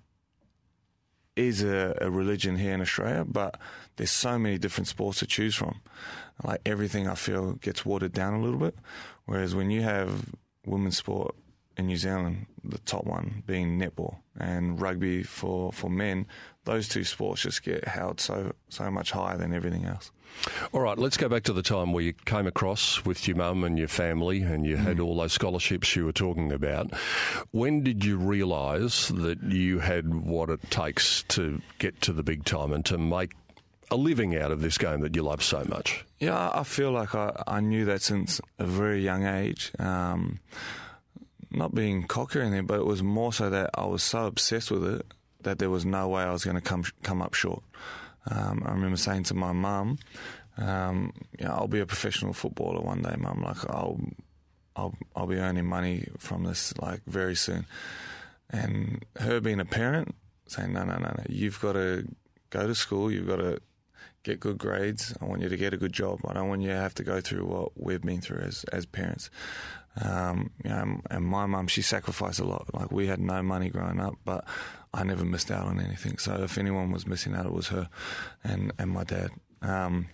[1.35, 3.59] is a, a, religion here in Australia, but
[3.97, 5.81] there's so many different sports to choose from.
[6.43, 8.77] Like everything, I feel gets watered down a little bit.
[9.27, 11.35] Whereas when you have women's sport
[11.77, 16.27] in New Zealand, the top one being netball and rugby for, for men,
[16.67, 20.11] those two sports just get held so so much higher than everything else.
[20.73, 23.65] All right, let's go back to the time where you came across with your mum
[23.65, 26.93] and your family and you had all those scholarships you were talking about.
[27.53, 32.45] When did you realise that you had what it takes to get to the big
[32.45, 33.33] time and to make
[33.91, 36.05] a living out of this game that you love so much?
[36.19, 39.73] Yeah, I feel like I, I knew that since a very young age.
[39.79, 40.41] Um,
[41.51, 44.71] not being cocky or anything, but it was more so that I was so obsessed
[44.71, 45.07] with it
[45.47, 47.63] that there was no way I was going to come come up short.
[48.29, 49.99] Um, I remember saying to my mum,
[50.59, 53.43] um, you know, I'll be a professional footballer one day, mum.
[53.43, 54.01] Like I'll,
[54.75, 57.67] I'll, I'll be earning money from this like very soon.
[58.51, 60.15] And her being a parent
[60.49, 62.07] saying, no, no, no, no, you've got to
[62.51, 63.11] go to school.
[63.11, 63.61] You've got to
[64.23, 65.15] get good grades.
[65.21, 66.21] I want you to get a good job.
[66.27, 68.87] I don't want you to have to go through what we've been through as as
[68.87, 69.31] parents.
[70.03, 72.73] Um, you know, and my mum, she sacrificed a lot.
[72.75, 74.45] Like we had no money growing up, but
[74.93, 76.19] I never missed out on anything.
[76.19, 77.89] So if anyone was missing out, it was her
[78.45, 79.31] and and my dad.
[79.63, 80.09] Um,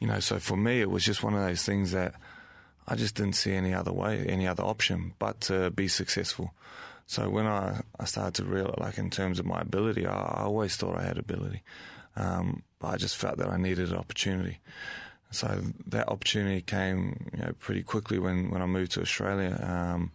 [0.00, 2.14] you know, so for me, it was just one of those things that
[2.86, 6.54] I just didn't see any other way, any other option but to be successful.
[7.06, 10.42] So when I, I started to realize, like in terms of my ability, I, I
[10.42, 11.62] always thought I had ability,
[12.16, 14.58] um, but I just felt that I needed an opportunity.
[15.30, 19.58] So that opportunity came, you know, pretty quickly when, when I moved to Australia.
[19.62, 20.12] Um,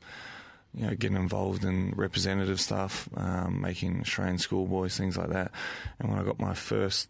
[0.74, 5.52] you know, getting involved in representative stuff, um, making Australian schoolboys, things like that.
[6.00, 7.10] And when I got my first,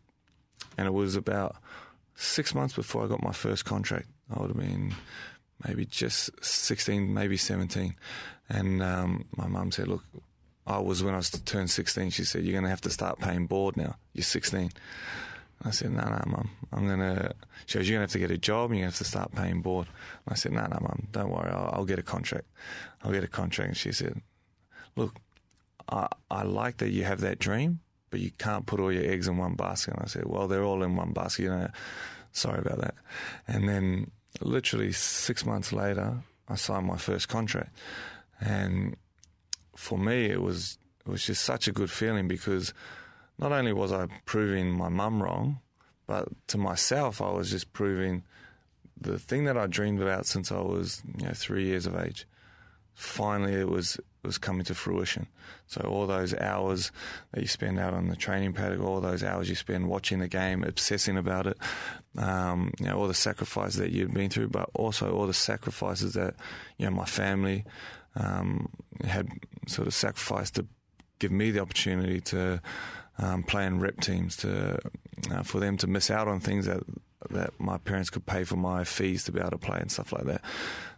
[0.78, 1.56] and it was about
[2.16, 4.94] six months before I got my first contract, I would have been
[5.66, 7.96] maybe just 16, maybe 17.
[8.50, 10.04] And um, my mum said, look,
[10.68, 13.20] I was when I was turned 16, she said, you're going to have to start
[13.20, 13.96] paying board now.
[14.14, 14.72] You're 16.
[15.66, 17.34] I said, no, no, mum, I'm going to,
[17.66, 19.34] she goes, you're going to have to get a job and you have to start
[19.34, 19.88] paying board.
[20.26, 22.48] And I said, no, no, mum, don't worry, I'll, I'll, get a contract.
[23.02, 23.70] I'll get a contract.
[23.70, 24.22] And she said,
[24.96, 25.16] look,
[25.88, 29.28] I, I like that you have that dream, but you can't put all your eggs
[29.28, 29.94] in one basket.
[29.94, 31.70] And I said, well, they're all in one basket, you know,
[32.34, 32.96] sorry about that.
[33.48, 37.74] And then literally six months later, I signed my first contract.
[38.42, 38.98] And
[39.76, 42.74] for me, it was, it was just such a good feeling because
[43.38, 45.60] not only was I proving my mum wrong,
[46.06, 48.24] but to myself, I was just proving
[49.00, 52.26] the thing that I dreamed about since I was you know three years of age.
[52.94, 55.28] Finally, it was it was coming to fruition.
[55.68, 56.92] So all those hours
[57.32, 60.28] that you spend out on the training paddock, all those hours you spend watching the
[60.28, 61.58] game, obsessing about it,
[62.18, 66.14] um, you know, all the sacrifices that you'd been through, but also all the sacrifices
[66.14, 66.36] that
[66.78, 67.66] you know my family
[68.16, 68.70] um,
[69.04, 69.28] had
[69.68, 70.68] sort of sacrificed to
[71.20, 72.62] give me the opportunity to
[73.18, 74.80] um, play in rep teams to
[75.32, 76.84] uh, for them to miss out on things that
[77.30, 80.12] that my parents could pay for my fees to be able to play and stuff
[80.12, 80.42] like that.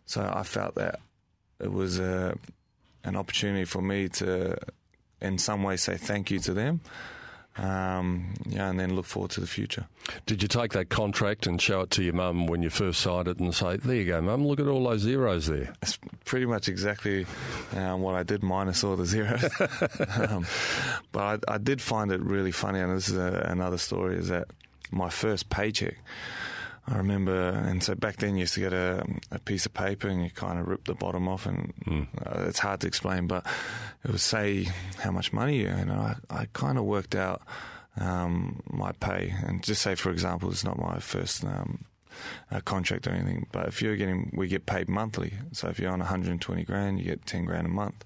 [0.05, 0.99] So I felt that
[1.59, 2.33] it was a, uh,
[3.03, 4.57] an opportunity for me to,
[5.21, 6.81] in some way, say thank you to them
[7.57, 9.85] um, yeah, and then look forward to the future.
[10.25, 13.29] Did you take that contract and show it to your mum when you first signed
[13.29, 15.73] it and say, "There you go, mum, look at all those zeros there"?
[15.79, 17.25] That's pretty much exactly
[17.73, 19.43] um, what I did, minus all the zeros.
[20.17, 20.45] um,
[21.13, 24.27] but I, I, did find it really funny, and this is a, another story: is
[24.27, 24.47] that
[24.91, 25.95] my first paycheck.
[26.87, 30.07] I remember, and so back then you used to get a, a piece of paper
[30.07, 32.07] and you kind of rip the bottom off, and mm.
[32.23, 33.45] uh, it's hard to explain, but
[34.03, 34.67] it would say
[34.99, 35.89] how much money you earn.
[35.89, 37.41] And I, I kind of worked out
[37.99, 41.85] um, my pay, and just say, for example, it's not my first um,
[42.51, 45.33] uh, contract or anything, but if you're getting, we get paid monthly.
[45.53, 48.03] So if you're on 120 grand, you get 10 grand a month,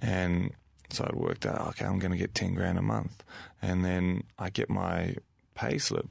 [0.00, 0.52] and
[0.88, 3.22] so I worked out, okay, I'm going to get 10 grand a month,
[3.62, 5.14] and then I get my
[5.54, 6.06] pay slip,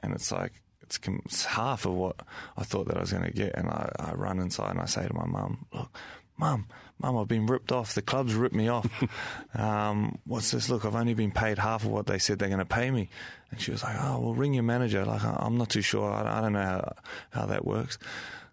[0.00, 0.52] and it's like
[0.90, 2.16] it's, it's half of what
[2.56, 3.54] I thought that I was going to get.
[3.54, 5.96] And I, I run inside and I say to my mum, look,
[6.36, 6.66] mum,
[6.98, 7.94] mum, I've been ripped off.
[7.94, 8.88] The club's ripped me off.
[9.54, 10.68] um, what's this?
[10.68, 13.08] Look, I've only been paid half of what they said they're going to pay me.
[13.50, 15.04] And she was like, oh, well, ring your manager.
[15.04, 16.10] Like, I'm not too sure.
[16.10, 16.92] I, I don't know how,
[17.30, 17.98] how that works.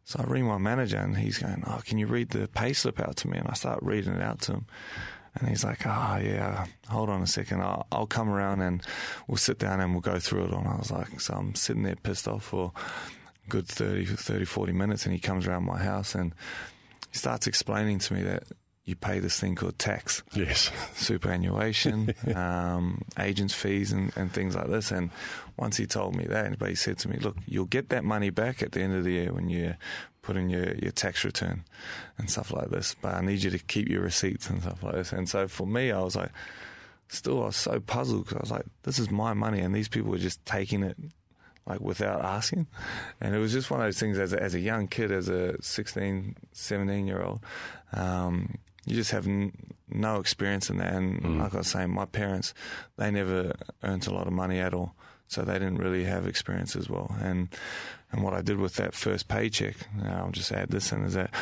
[0.05, 2.99] So I ring my manager and he's going, oh, can you read the pay slip
[3.01, 3.39] out to me?
[3.39, 4.65] And I start reading it out to him.
[5.35, 7.61] And he's like, oh, yeah, hold on a second.
[7.61, 8.81] I'll, I'll, come around and
[9.27, 10.51] we'll sit down and we'll go through it.
[10.51, 12.71] And I was like, so I'm sitting there pissed off for
[13.49, 15.05] good 30, 30, 40 minutes.
[15.05, 16.33] And he comes around my house and
[17.11, 18.43] he starts explaining to me that
[18.87, 20.23] you pay this thing called tax.
[20.33, 20.71] Yes.
[20.95, 24.91] Superannuation, um, agents' fees, and, and, things like this.
[24.91, 25.11] And
[25.57, 28.29] once he told me that, but he said to me, look, you'll get that money
[28.29, 29.75] back at the end of the year when you
[30.21, 31.65] put in your, your tax return
[32.17, 32.95] and stuff like this.
[33.01, 35.11] But I need you to keep your receipts and stuff like this.
[35.11, 36.31] And so for me, I was like,
[37.09, 39.89] still, I was so puzzled because I was like, this is my money, and these
[39.89, 40.95] people were just taking it
[41.65, 42.67] like without asking.
[43.19, 45.27] And it was just one of those things as a, as a young kid, as
[45.27, 47.41] a 16, 17 year old.
[47.91, 48.55] Um,
[48.87, 49.51] you just have n-
[49.89, 50.93] no experience in that.
[50.93, 52.53] And like I was saying, my parents,
[52.97, 54.95] they never earned a lot of money at all.
[55.27, 57.13] So they didn't really have experience as well.
[57.19, 57.49] And
[58.11, 61.15] and what I did with that first paycheck, uh, I'll just add this in, is
[61.15, 61.33] that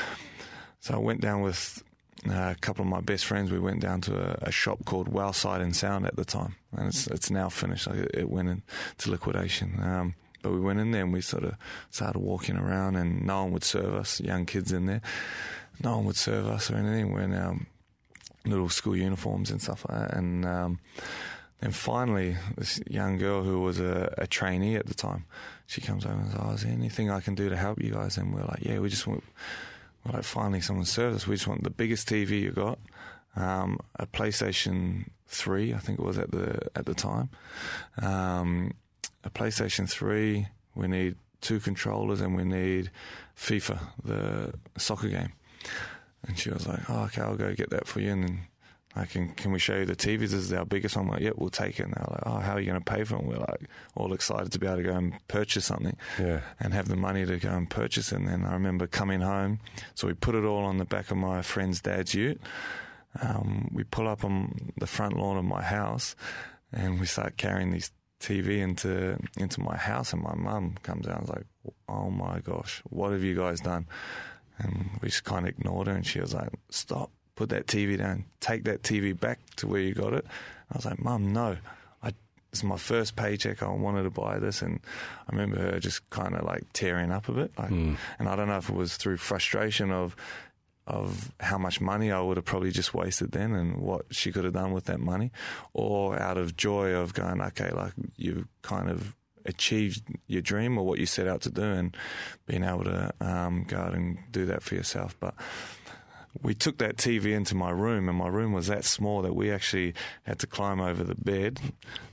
[0.80, 1.84] so I went down with
[2.28, 3.52] uh, a couple of my best friends.
[3.52, 6.56] We went down to a, a shop called Well Sight and Sound at the time,
[6.76, 7.86] and it's it's now finished.
[7.88, 9.80] Like it, it went into liquidation.
[9.80, 11.56] Um, but we went in there and we sort of
[11.90, 14.20] started walking around, and no one would serve us.
[14.22, 15.02] Young kids in there,
[15.84, 17.12] no one would serve us or anything.
[17.12, 17.58] We're in our
[18.46, 20.46] little school uniforms and stuff like that, and.
[20.46, 20.80] Um,
[21.62, 25.26] then finally, this young girl who was a, a trainee at the time,
[25.66, 27.92] she comes over and says, "Oh, is there anything I can do to help you
[27.92, 29.24] guys?" And we're like, "Yeah, we just want."
[30.06, 31.26] We're like, finally, someone served us.
[31.26, 32.78] We just want the biggest TV you got,
[33.36, 37.30] um, a PlayStation Three, I think it was at the at the time,
[38.02, 38.74] um,
[39.24, 40.48] a PlayStation Three.
[40.76, 42.92] We need two controllers and we need
[43.38, 45.34] FIFA, the soccer game.
[46.28, 48.40] And she was like, "Oh, okay, I'll go get that for you." And then
[48.96, 50.20] I can can we show you the TVs?
[50.20, 51.06] This is our biggest one.
[51.06, 51.84] I'm like, yep, we'll take it.
[51.84, 53.20] And they're like, oh, how are you going to pay for it?
[53.20, 56.40] And we're like, all excited to be able to go and purchase something Yeah.
[56.60, 58.16] and have the money to go and purchase it.
[58.20, 59.60] And then I remember coming home,
[59.96, 62.40] so we put it all on the back of my friend's dad's ute.
[63.22, 66.16] Um, we pull up on the front lawn of my house,
[66.72, 70.14] and we start carrying these TV into into my house.
[70.14, 71.46] And my mum comes out and is like,
[71.88, 73.88] "Oh my gosh, what have you guys done?"
[74.58, 77.98] And we just kind of ignored her, and she was like, "Stop." Put that TV
[77.98, 78.24] down.
[78.40, 80.26] Take that TV back to where you got it.
[80.72, 81.58] I was like, Mum, no.
[82.02, 82.14] I,
[82.52, 83.62] it's my first paycheck.
[83.62, 84.80] I wanted to buy this, and
[85.28, 87.52] I remember her just kind of like tearing up a bit.
[87.58, 87.96] Like, hmm.
[88.20, 90.16] And I don't know if it was through frustration of
[90.88, 94.46] of how much money I would have probably just wasted then, and what she could
[94.46, 95.32] have done with that money,
[95.74, 99.16] or out of joy of going, okay, like you've kind of
[99.46, 101.96] achieved your dream or what you set out to do, and
[102.46, 105.16] being able to um, go out and do that for yourself.
[105.20, 105.36] But
[106.42, 109.52] we took that TV into my room, and my room was that small that we
[109.52, 111.60] actually had to climb over the bed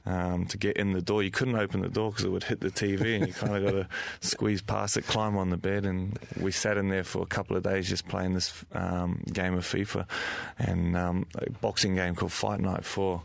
[0.07, 1.23] um, to get in the door.
[1.23, 3.65] You couldn't open the door because it would hit the TV, and you kind of
[3.65, 3.89] got to
[4.27, 7.57] squeeze past it, climb on the bed, and we sat in there for a couple
[7.57, 10.07] of days just playing this um, game of FIFA
[10.59, 13.23] and um, a boxing game called Fight Night Four.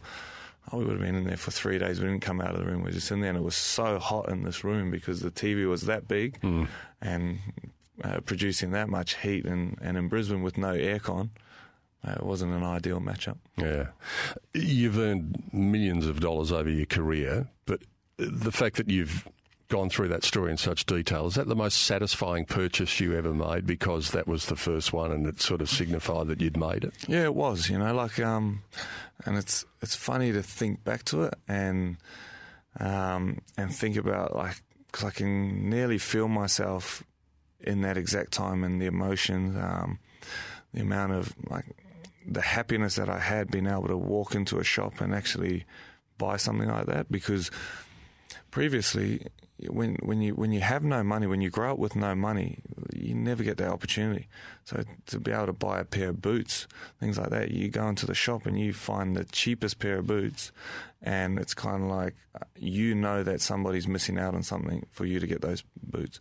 [0.71, 1.99] Oh, we would have been in there for three days.
[2.01, 2.79] We didn't come out of the room.
[2.79, 5.31] We were just in there, and it was so hot in this room because the
[5.31, 6.39] TV was that big,
[7.01, 7.39] and
[8.03, 11.29] uh, producing that much heat, and, and in Brisbane with no aircon,
[12.05, 13.37] uh, it wasn't an ideal matchup.
[13.57, 13.87] Yeah.
[14.53, 17.81] You've earned millions of dollars over your career, but
[18.17, 19.27] the fact that you've
[19.69, 23.33] gone through that story in such detail, is that the most satisfying purchase you ever
[23.33, 26.83] made because that was the first one and it sort of signified that you'd made
[26.83, 26.93] it?
[27.07, 27.69] Yeah, it was.
[27.69, 28.63] You know, like, um,
[29.25, 31.97] and it's it's funny to think back to it and
[32.79, 37.03] um, and think about like because I can nearly feel myself
[37.59, 39.99] in that exact time and the emotions, um,
[40.73, 41.65] the amount of like
[42.25, 45.65] the happiness that I had being able to walk into a shop and actually
[46.17, 47.51] buy something like that because
[48.51, 49.27] previously
[49.69, 52.59] when when you when you have no money when you grow up with no money
[52.93, 54.27] you never get that opportunity.
[54.65, 56.67] So to be able to buy a pair of boots
[56.99, 60.07] things like that you go into the shop and you find the cheapest pair of
[60.07, 60.51] boots
[61.01, 65.05] and it's kind of like uh, you know that somebody's missing out on something for
[65.05, 66.19] you to get those boots.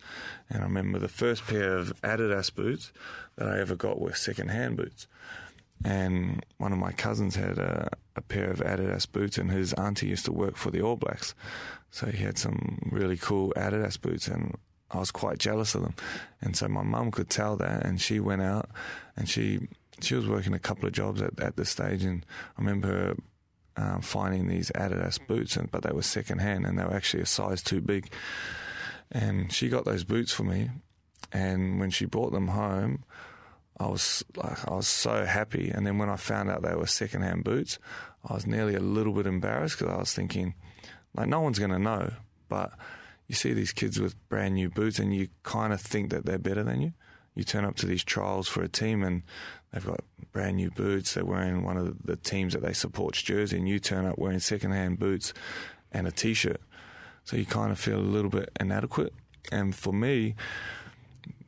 [0.50, 2.92] And I remember the first pair of Adidas boots
[3.36, 5.06] that I ever got were second hand boots
[5.84, 10.08] and one of my cousins had a, a pair of Adidas boots, and his auntie
[10.08, 11.34] used to work for the All Blacks,
[11.90, 14.56] so he had some really cool Adidas boots, and
[14.90, 15.94] I was quite jealous of them,
[16.40, 18.70] and so my mum could tell that, and she went out,
[19.16, 19.68] and she
[20.00, 22.24] she was working a couple of jobs at at this stage, and
[22.56, 23.14] I remember her
[23.76, 27.22] um, finding these Adidas boots, and but they were second hand, and they were actually
[27.22, 28.10] a size too big,
[29.12, 30.70] and she got those boots for me,
[31.32, 33.04] and when she brought them home.
[33.78, 35.70] I was like, I was so happy.
[35.70, 37.78] And then when I found out they were secondhand boots,
[38.24, 40.54] I was nearly a little bit embarrassed because I was thinking,
[41.14, 42.12] like, no one's going to know.
[42.48, 42.72] But
[43.26, 46.38] you see these kids with brand new boots, and you kind of think that they're
[46.38, 46.92] better than you.
[47.34, 49.22] You turn up to these trials for a team, and
[49.72, 50.00] they've got
[50.32, 51.12] brand new boots.
[51.14, 54.38] They're wearing one of the teams that they support's jersey, and you turn up wearing
[54.38, 55.34] secondhand boots
[55.92, 56.60] and a t-shirt.
[57.24, 59.12] So you kind of feel a little bit inadequate.
[59.52, 60.34] And for me,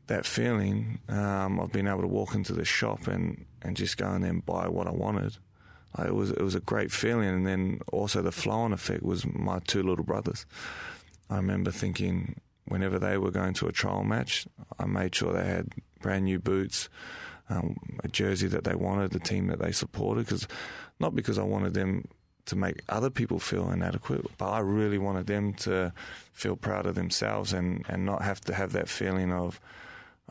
[0.09, 4.13] that feeling um, of being able to walk into the shop and, and just go
[4.13, 5.37] in and buy what I wanted.
[5.97, 9.25] Like it was it was a great feeling, and then also the flow-on effect was
[9.27, 10.45] my two little brothers.
[11.31, 14.47] I remember thinking whenever they were going to a trial match,
[14.79, 16.89] I made sure they had brand new boots,
[17.49, 20.47] um, a jersey that they wanted, the team that they supported, because
[21.01, 22.07] not because I wanted them
[22.47, 25.93] to make other people feel inadequate, but I really wanted them to
[26.33, 29.61] feel proud of themselves and, and not have to have that feeling of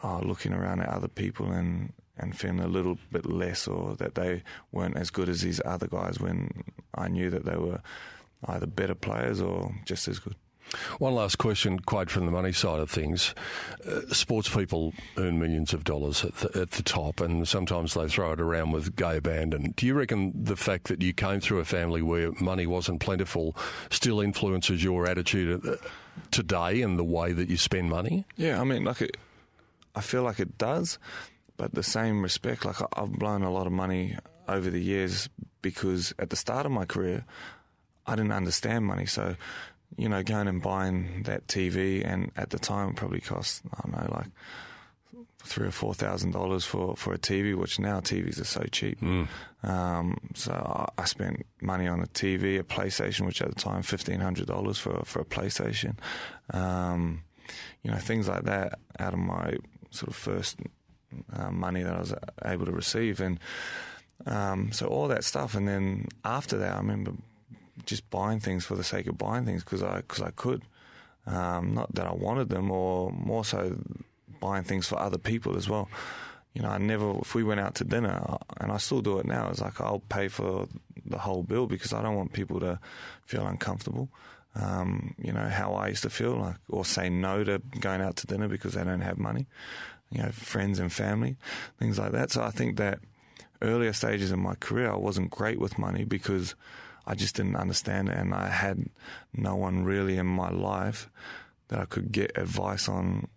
[0.04, 4.16] oh, looking around at other people and, and feeling a little bit less or that
[4.16, 7.82] they weren't as good as these other guys when I knew that they were
[8.46, 10.36] either better players or just as good.
[11.00, 13.34] One last question, quite from the money side of things.
[13.88, 18.08] Uh, sports people earn millions of dollars at the, at the, top, and sometimes they
[18.08, 19.74] throw it around with gay abandon.
[19.78, 23.56] Do you reckon the fact that you came through a family where money wasn't plentiful
[23.90, 25.76] still influences your attitude uh,
[26.32, 28.26] today and the way that you spend money?
[28.36, 29.16] Yeah, I mean, like, it,
[29.98, 31.00] I feel like it does,
[31.58, 34.18] but the same respect, like, I've blown a lot of money
[34.48, 35.30] over the years
[35.62, 37.26] because at the start of my career,
[38.06, 39.06] I didn't understand money.
[39.06, 39.36] So
[39.96, 43.82] you know, going and buying that TV, and at the time it probably cost I
[43.84, 44.28] don't know like
[45.44, 49.00] three or four thousand dollars for for a TV, which now TVs are so cheap.
[49.00, 49.28] Mm.
[49.64, 54.20] Um, so I spent money on a TV, a PlayStation, which at the time fifteen
[54.20, 55.96] hundred dollars for for a PlayStation.
[56.52, 57.24] Um,
[57.82, 59.56] you know, things like that out of my
[59.92, 60.60] sort of first
[61.34, 62.14] uh, money that I was
[62.46, 63.40] able to receive, and
[64.26, 65.56] um, so all that stuff.
[65.56, 67.14] And then after that, I remember
[67.86, 70.64] just buying things for the sake of buying things because I because I could.
[71.26, 73.78] Um, not that I wanted them, or more so
[74.40, 75.90] buying things for other people as well.
[76.54, 79.26] You know, I never, if we went out to dinner, and I still do it
[79.26, 80.68] now, it's like I'll pay for
[81.06, 82.80] the whole bill because I don't want people to
[83.26, 84.10] feel uncomfortable.
[84.56, 88.16] Um, you know, how I used to feel like, or say no to going out
[88.18, 89.46] to dinner because they don't have money.
[90.10, 91.36] You know, friends and family,
[91.80, 92.32] things like that.
[92.32, 93.00] So I think that
[93.62, 96.56] earlier stages in my career, I wasn't great with money because
[97.06, 98.90] I just didn't understand it, and I had
[99.34, 101.10] no one really in my life
[101.70, 103.28] that I could get advice on,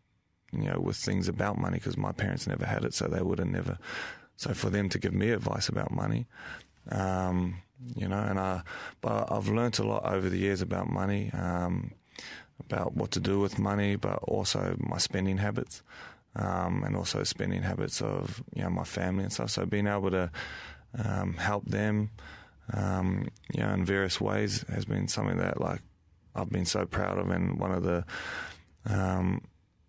[0.53, 3.39] you know, with things about money because my parents never had it, so they would
[3.39, 3.79] have never.
[4.37, 6.27] So for them to give me advice about money,
[6.91, 7.63] um,
[7.95, 8.63] you know, and I,
[9.01, 11.93] but I've learnt a lot over the years about money, um,
[12.59, 15.83] about what to do with money, but also my spending habits,
[16.37, 19.51] um, and also spending habits of you know my family and stuff.
[19.51, 20.31] So being able to
[20.99, 22.11] um, help them
[22.73, 25.81] um, you know, in various ways has been something that like
[26.35, 28.05] I've been so proud of, and one of the
[28.87, 29.43] um,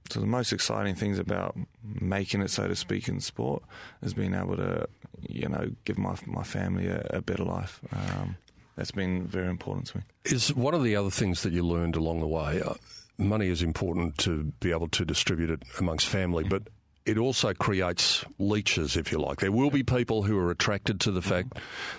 [0.10, 3.64] so the most exciting things about making it, so to speak, in sport
[4.02, 4.88] is being able to,
[5.20, 7.80] you know, give my my family a, a better life.
[7.94, 8.38] Um,
[8.76, 10.04] that's been very important to me.
[10.26, 12.62] Is one of the other things that you learned along the way?
[12.62, 12.76] Uh,
[13.18, 16.64] money is important to be able to distribute it amongst family, but
[17.06, 19.40] it also creates leeches, if you like.
[19.40, 21.58] There will be people who are attracted to the fact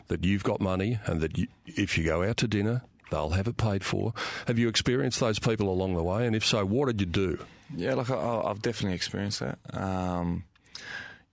[0.09, 3.49] that you've got money and that you, if you go out to dinner, they'll have
[3.49, 4.15] it paid for.
[4.47, 6.27] Have you experienced those people along the way?
[6.27, 7.39] And if so, what did you do?
[7.75, 9.59] Yeah, like I, have definitely experienced that.
[9.73, 10.45] Um,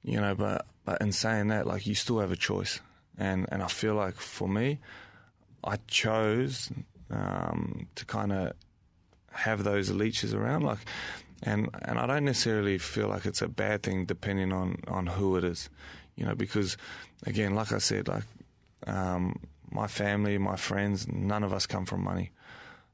[0.03, 2.79] you know, but, but in saying that, like you still have a choice.
[3.15, 4.79] And, and I feel like for me,
[5.63, 6.71] I chose
[7.11, 8.53] um, to kind of
[9.31, 10.63] have those leeches around.
[10.63, 10.79] Like,
[11.43, 15.37] and and I don't necessarily feel like it's a bad thing depending on on who
[15.37, 15.69] it is,
[16.15, 16.75] you know, because
[17.27, 18.23] again, like I said, like
[18.87, 22.31] um, my family, my friends, none of us come from money,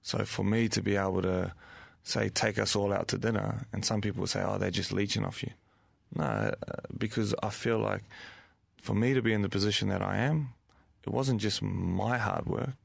[0.02, 1.54] so for me to be able to
[2.04, 5.24] say take us all out to dinner, and some people say, oh, they're just leeching
[5.24, 5.52] off you,
[6.16, 6.52] no, uh,
[6.98, 8.04] because I feel like
[8.82, 10.54] for me to be in the position that I am,
[11.06, 12.76] it wasn't just my hard work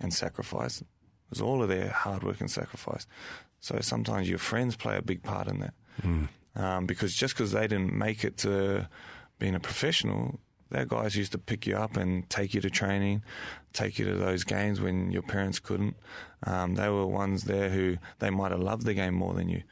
[0.00, 0.80] and sacrifice.
[0.80, 0.86] It
[1.30, 3.06] was all of their hard work and sacrifice.
[3.60, 5.74] So sometimes your friends play a big part in that.
[6.02, 6.28] Mm.
[6.56, 8.88] Um, because just because they didn't make it to
[9.38, 13.22] being a professional, their guys used to pick you up and take you to training,
[13.72, 15.96] take you to those games when your parents couldn't.
[16.44, 19.62] Um, they were ones there who they might have loved the game more than you.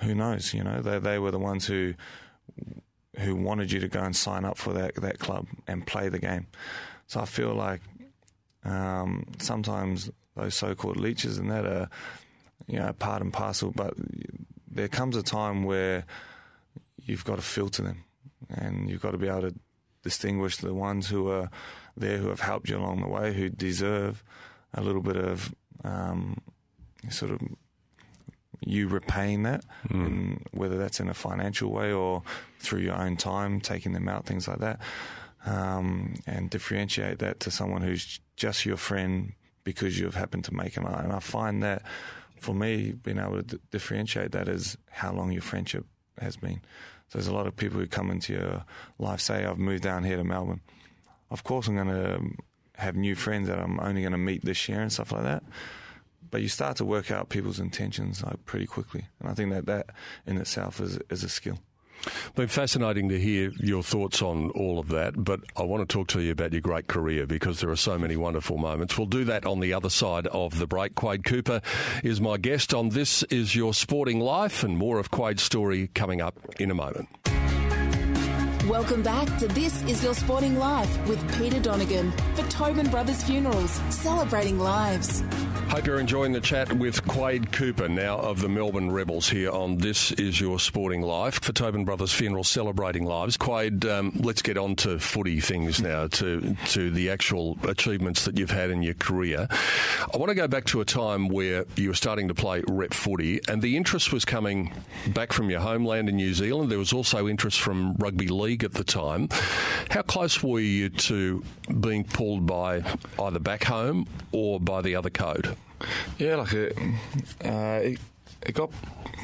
[0.00, 0.52] Who knows?
[0.52, 1.94] You know, they they were the ones who
[3.18, 6.18] who wanted you to go and sign up for that that club and play the
[6.18, 6.46] game.
[7.06, 7.80] So I feel like
[8.64, 11.88] um, sometimes those so-called leeches and that are
[12.66, 13.72] you know, part and parcel.
[13.74, 13.94] But
[14.70, 16.04] there comes a time where
[17.04, 18.04] you've got to filter them,
[18.48, 19.54] and you've got to be able to
[20.02, 21.50] distinguish the ones who are
[21.96, 24.24] there who have helped you along the way, who deserve
[24.74, 26.38] a little bit of um,
[27.10, 27.40] sort of
[28.66, 30.06] you repaying that, mm.
[30.06, 32.22] and whether that's in a financial way or
[32.58, 34.80] through your own time, taking them out, things like that,
[35.46, 39.32] um, and differentiate that to someone who's just your friend
[39.64, 41.02] because you've happened to make an eye.
[41.02, 41.82] And I find that
[42.40, 45.86] for me, being able to d- differentiate that is how long your friendship
[46.18, 46.60] has been.
[47.08, 48.64] So there's a lot of people who come into your
[48.98, 50.60] life, say, I've moved down here to Melbourne.
[51.30, 52.20] Of course, I'm going to
[52.80, 55.44] have new friends that I'm only going to meet this year and stuff like that.
[56.30, 59.06] But you start to work out people's intentions like, pretty quickly.
[59.20, 59.86] And I think that that
[60.26, 61.58] in itself is, is a skill.
[62.34, 66.08] Been fascinating to hear your thoughts on all of that, but I want to talk
[66.08, 68.98] to you about your great career because there are so many wonderful moments.
[68.98, 70.94] We'll do that on the other side of the break.
[70.94, 71.60] Quade Cooper
[72.02, 76.20] is my guest on This Is Your Sporting Life, and more of Quade's story coming
[76.20, 77.08] up in a moment.
[78.68, 83.80] Welcome back to This Is Your Sporting Life with Peter Donegan for Tobin Brothers Funerals,
[83.90, 85.22] celebrating lives.
[85.72, 89.78] Hope you're enjoying the chat with Quade Cooper, now of the Melbourne Rebels, here on
[89.78, 93.38] This Is Your Sporting Life for Tobin Brothers Funeral, celebrating lives.
[93.38, 98.36] Quade, um, let's get on to footy things now, to, to the actual achievements that
[98.36, 99.48] you've had in your career.
[100.12, 102.92] I want to go back to a time where you were starting to play rep
[102.92, 104.74] footy, and the interest was coming
[105.14, 106.70] back from your homeland in New Zealand.
[106.70, 109.30] There was also interest from rugby league at the time.
[109.88, 111.42] How close were you to
[111.80, 112.84] being pulled by
[113.18, 115.56] either back home or by the other code?
[116.18, 116.78] Yeah, like it,
[117.44, 117.98] uh, it,
[118.42, 118.70] it got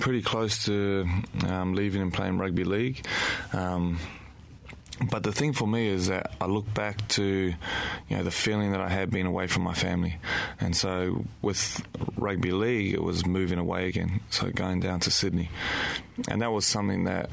[0.01, 1.07] pretty close to
[1.47, 3.05] um, leaving and playing rugby league.
[3.53, 3.99] Um,
[5.11, 8.73] but the thing for me is that I look back to, you know, the feeling
[8.73, 10.19] that I had being away from my family,
[10.61, 11.81] and so with
[12.17, 14.21] rugby league, it was moving away again.
[14.31, 15.51] So going down to Sydney,
[16.29, 17.31] and that was something that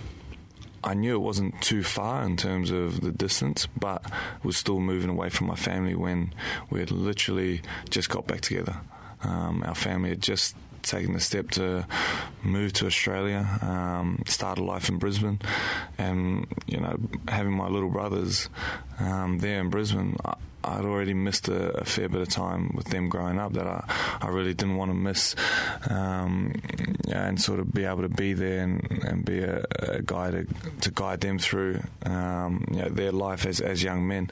[0.86, 4.06] I knew it wasn't too far in terms of the distance, but
[4.44, 6.34] was still moving away from my family when
[6.70, 8.78] we had literally just got back together.
[9.24, 11.88] Um, our family had just taken the step to
[12.44, 15.42] move to Australia, um, start a life in Brisbane,
[15.98, 16.96] and you know,
[17.28, 18.48] having my little brothers
[19.00, 20.36] um, there in Brisbane, I,
[20.68, 23.84] I'd already missed a, a, fair bit of time with them growing up that I,
[24.22, 25.36] I really didn't want to miss,
[25.90, 26.54] um,
[27.12, 30.48] and sort of be able to be there and, and be a, a guy to,
[30.82, 34.30] to guide them through um, you know, their life as, as young men.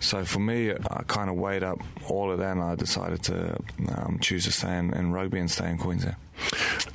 [0.00, 3.56] So for me, I kind of weighed up all of that, and I decided to
[3.94, 6.16] um, choose to stay in, in rugby and stay in Queensland.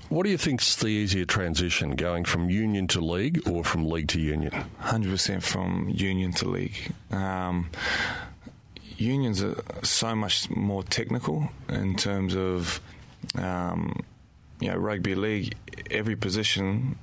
[0.10, 4.10] What do you think's the easier transition, going from union to league or from league
[4.10, 4.52] to union?
[4.80, 6.92] Hundred percent from union to league.
[7.12, 7.70] Um,
[9.02, 12.80] unions are so much more technical in terms of,
[13.36, 14.04] um,
[14.60, 15.56] you know, rugby league.
[15.90, 16.98] Every position,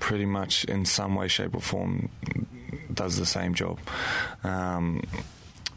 [0.00, 2.08] pretty much in some way, shape, or form,
[2.92, 3.78] does the same job.
[4.42, 5.02] Um,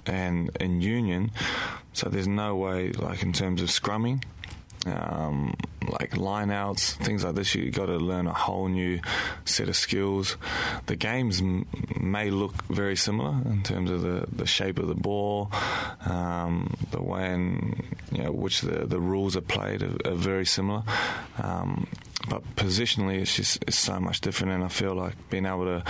[0.06, 1.32] and in union,
[1.94, 4.24] so there's no way, like in terms of scrumming,
[4.86, 5.56] um,
[5.90, 7.56] like lineouts, things like this.
[7.56, 9.00] You got to learn a whole new
[9.46, 10.38] set of skills.
[10.86, 11.66] The games m-
[12.00, 15.52] may look very similar in terms of the, the shape of the ball,
[16.06, 20.46] um, the way in you know which the, the rules are played are, are very
[20.46, 20.84] similar.
[21.42, 21.88] Um,
[22.30, 25.84] but positionally, it's just it's so much different, and I feel like being able to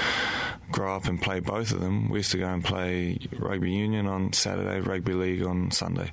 [0.71, 2.09] grow up and play both of them.
[2.09, 6.11] We used to go and play rugby union on Saturday, rugby league on Sunday,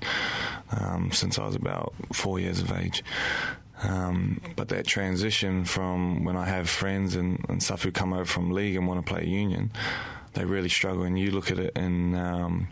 [0.70, 3.03] um, since I was about four years of age.
[3.83, 8.25] Um, but that transition from when I have friends and, and, stuff who come over
[8.25, 9.72] from league and want to play union,
[10.35, 11.05] they really struggle.
[11.05, 12.68] And you look at it in um,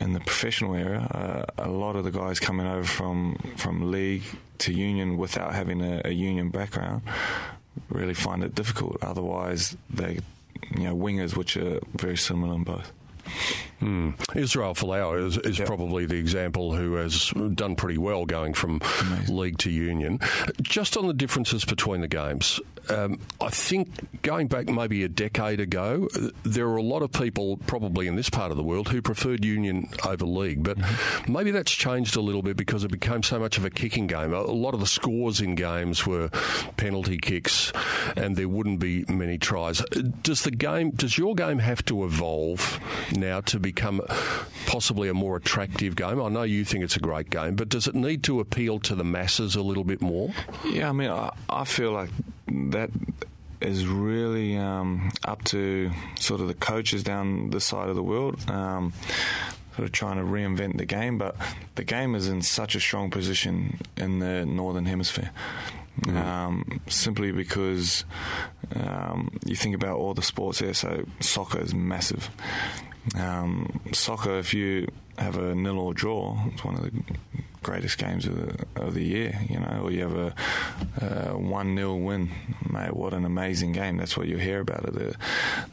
[0.00, 4.24] in the professional era, uh, a lot of the guys coming over from from league
[4.58, 7.02] to union without having a, a union background
[7.88, 8.96] really find it difficult.
[9.02, 10.18] Otherwise, they
[10.76, 12.92] you know wingers, which are very similar in both.
[13.80, 14.14] Mm.
[14.36, 15.66] Israel Folau is, is yep.
[15.66, 19.36] probably the example who has done pretty well going from Amazing.
[19.36, 20.20] league to union.
[20.60, 25.60] Just on the differences between the games, um, I think going back maybe a decade
[25.60, 26.08] ago,
[26.42, 29.44] there were a lot of people, probably in this part of the world, who preferred
[29.44, 30.62] union over league.
[30.62, 31.32] But mm-hmm.
[31.32, 34.32] maybe that's changed a little bit because it became so much of a kicking game.
[34.32, 36.28] A lot of the scores in games were
[36.76, 37.72] penalty kicks,
[38.16, 39.82] and there wouldn't be many tries.
[40.22, 40.90] Does the game?
[40.90, 42.80] Does your game have to evolve
[43.12, 44.00] now to become
[44.66, 46.20] possibly a more attractive game?
[46.20, 48.94] I know you think it's a great game, but does it need to appeal to
[48.94, 50.32] the masses a little bit more?
[50.64, 52.10] Yeah, I mean, I, I feel like
[52.48, 52.90] that
[53.60, 58.38] is really um, up to sort of the coaches down this side of the world.
[58.50, 58.92] Um,
[59.76, 61.36] sort of trying to reinvent the game, but
[61.76, 65.30] the game is in such a strong position in the northern hemisphere.
[66.02, 66.16] Mm-hmm.
[66.16, 68.04] Um, simply because
[68.74, 72.30] um, you think about all the sports here, so soccer is massive.
[73.16, 74.88] Um, soccer, if you
[75.18, 76.92] have a nil or draw, it's one of the
[77.62, 81.96] greatest games of the, of the year, you know, or you have a, one 0
[81.96, 82.30] win,
[82.70, 82.94] mate.
[82.94, 83.96] What an amazing game!
[83.96, 85.16] That's what you hear about it, the,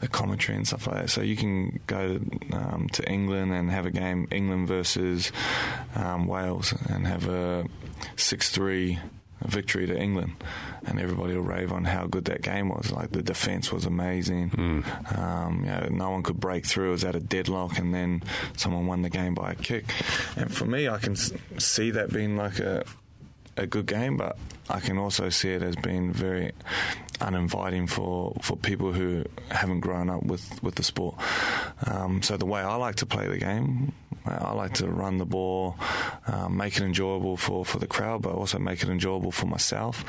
[0.00, 1.10] the commentary and stuff like that.
[1.10, 2.20] So you can go
[2.52, 5.32] um, to England and have a game, England versus
[5.94, 7.66] um, Wales, and have a
[8.16, 8.98] six three
[9.44, 10.32] victory to England,
[10.86, 12.90] and everybody will rave on how good that game was.
[12.90, 14.50] Like the defence was amazing.
[14.50, 15.18] Mm.
[15.18, 16.88] Um, you know, no one could break through.
[16.88, 18.22] It was at a deadlock, and then
[18.56, 19.84] someone won the game by a kick.
[20.36, 22.84] And for me, I can see that being like a
[23.58, 24.38] a good game, but
[24.70, 26.52] I can also see it as being very
[27.20, 31.16] uninviting for, for people who haven't grown up with, with the sport.
[31.86, 33.92] Um, so the way I like to play the game
[34.26, 35.76] I like to run the ball,
[36.26, 40.04] um, make it enjoyable for, for the crowd, but also make it enjoyable for myself.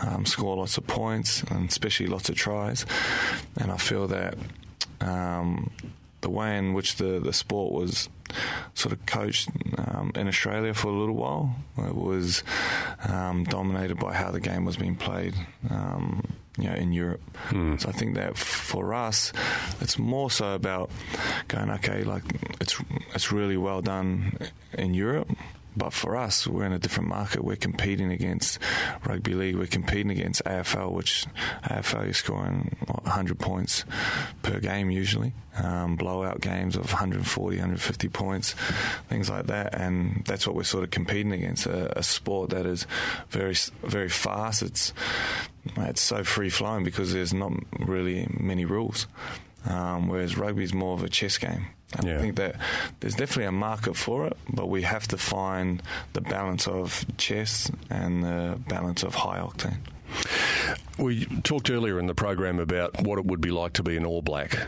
[0.00, 2.86] Um, score lots of points, and especially lots of tries.
[3.56, 4.36] And I feel that
[5.00, 5.70] um,
[6.24, 8.08] the way in which the, the sport was
[8.72, 11.54] sort of coached um, in Australia for a little while.
[11.76, 12.42] It was
[13.06, 15.34] um, dominated by how the game was being played.
[15.70, 16.22] Um,
[16.56, 17.20] you know, in Europe.
[17.50, 17.76] Hmm.
[17.78, 19.32] So I think that for us,
[19.80, 20.88] it's more so about
[21.48, 22.22] going, okay, like
[22.60, 22.80] it's
[23.12, 24.38] it's really well done
[24.78, 25.28] in Europe.
[25.76, 27.44] But for us, we're in a different market.
[27.44, 28.58] We're competing against
[29.06, 29.56] rugby league.
[29.56, 31.26] We're competing against AFL, which
[31.64, 33.84] AFL is scoring what, 100 points
[34.42, 35.32] per game usually.
[35.56, 38.54] Um, blowout games of 140, 150 points,
[39.08, 39.74] things like that.
[39.74, 41.66] And that's what we're sort of competing against.
[41.66, 42.86] A, a sport that is
[43.30, 44.62] very, very fast.
[44.62, 44.92] It's
[45.76, 49.06] it's so free flowing because there's not really many rules.
[49.66, 51.66] Um, whereas rugby is more of a chess game.
[52.02, 52.18] Yeah.
[52.18, 52.56] I think that
[53.00, 57.70] there's definitely a market for it, but we have to find the balance of chess
[57.88, 59.78] and the balance of high octane.
[60.98, 64.04] We talked earlier in the program about what it would be like to be an
[64.04, 64.58] All Black,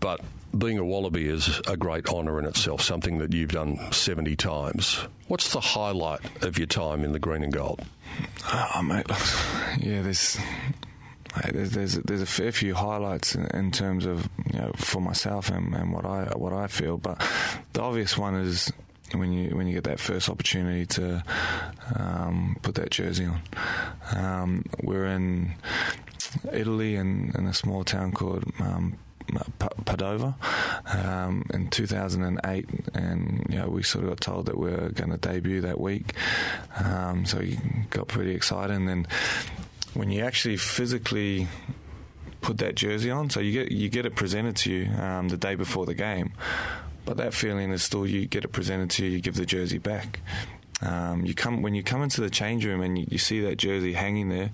[0.00, 0.20] but
[0.56, 4.98] being a Wallaby is a great honour in itself, something that you've done 70 times.
[5.28, 7.80] What's the highlight of your time in the green and gold?
[8.52, 9.06] Oh, mate,
[9.78, 10.38] yeah, there's.
[11.52, 15.48] There's, there's there's a fair few highlights in, in terms of you know for myself
[15.48, 17.22] and, and what I what I feel, but
[17.72, 18.72] the obvious one is
[19.12, 21.22] when you when you get that first opportunity to
[21.96, 23.42] um, put that jersey on.
[24.14, 25.54] Um, we're in
[26.52, 28.98] Italy in, in a small town called um,
[29.58, 30.34] Padova
[30.94, 35.10] um, in 2008, and you know we sort of got told that we are going
[35.10, 36.14] to debut that week,
[36.82, 37.58] um, so we
[37.90, 38.74] got pretty excited.
[38.74, 39.06] And then
[39.94, 41.48] when you actually physically
[42.40, 45.36] put that jersey on, so you get you get it presented to you um, the
[45.36, 46.32] day before the game,
[47.04, 49.78] but that feeling is still you get it presented to you, you give the jersey
[49.78, 50.20] back.
[50.82, 53.56] Um, you come when you come into the change room and you, you see that
[53.58, 54.50] jersey hanging there,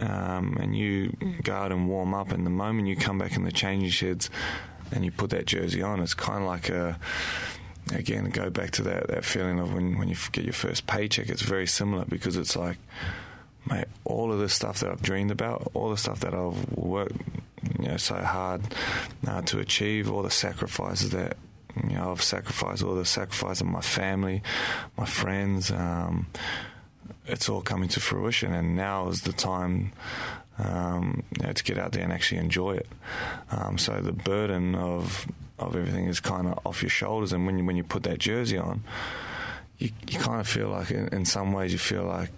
[0.00, 2.30] um, and you go out and warm up.
[2.30, 4.28] And the moment you come back in the changing sheds
[4.92, 6.98] and you put that jersey on, it's kind of like a
[7.94, 11.30] again go back to that that feeling of when when you get your first paycheck.
[11.30, 12.78] It's very similar because it's like
[13.68, 17.16] mate, all of the stuff that I've dreamed about, all the stuff that I've worked,
[17.78, 18.62] you know, so hard
[19.26, 21.36] uh, to achieve, all the sacrifices that
[21.84, 24.42] you know I've sacrificed, all the sacrifice of my family,
[24.96, 25.70] my friends.
[25.70, 26.26] Um,
[27.26, 29.92] it's all coming to fruition, and now is the time.
[30.58, 32.88] Um, you know, to get out there and actually enjoy it.
[33.50, 35.26] Um, so the burden of
[35.58, 38.18] of everything is kind of off your shoulders, and when you, when you put that
[38.18, 38.82] jersey on,
[39.78, 42.30] you, you kind of feel like in, in some ways you feel like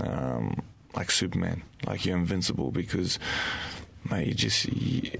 [0.00, 0.62] um,
[0.94, 3.18] like Superman, like you're invincible because
[4.10, 5.10] mate, you just you,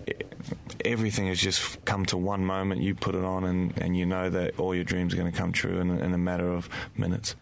[0.85, 2.81] everything has just come to one moment.
[2.81, 5.37] You put it on, and, and you know that all your dreams are going to
[5.37, 7.35] come true in, in a matter of minutes.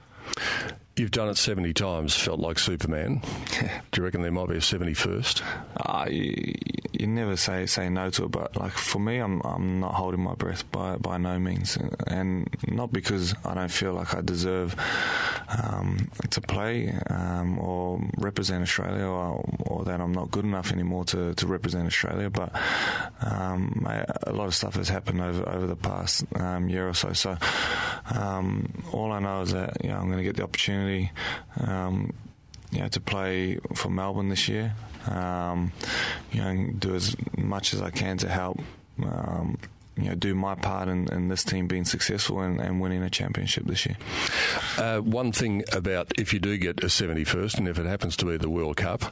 [0.95, 3.22] You've done it 70 times, felt like Superman.
[3.93, 5.43] Do you reckon there might be a 71st?
[5.76, 6.55] Uh, you,
[6.93, 10.20] you never say say no to it, but like for me, I'm I'm not holding
[10.20, 14.76] my breath by by no means, and not because I don't feel like I deserve
[15.49, 21.05] um, to play um, or represent Australia, or, or that I'm not good enough anymore
[21.07, 22.30] to, to represent Australia.
[22.30, 22.53] But
[23.20, 26.95] um, I, a lot of stuff has happened over over the past um, year or
[26.95, 27.12] so.
[27.14, 27.36] So
[28.14, 30.81] um, all I know is that you know, I'm going to get the opportunity.
[31.60, 32.12] Um,
[32.70, 34.74] you know, to play for Melbourne this year.
[35.06, 35.72] Um,
[36.30, 38.60] you know, and do as much as I can to help.
[39.02, 39.58] Um,
[39.96, 43.10] you know, do my part in, in this team being successful and, and winning a
[43.10, 43.96] championship this year.
[44.78, 48.24] Uh, one thing about if you do get a 71st, and if it happens to
[48.24, 49.04] be the World Cup,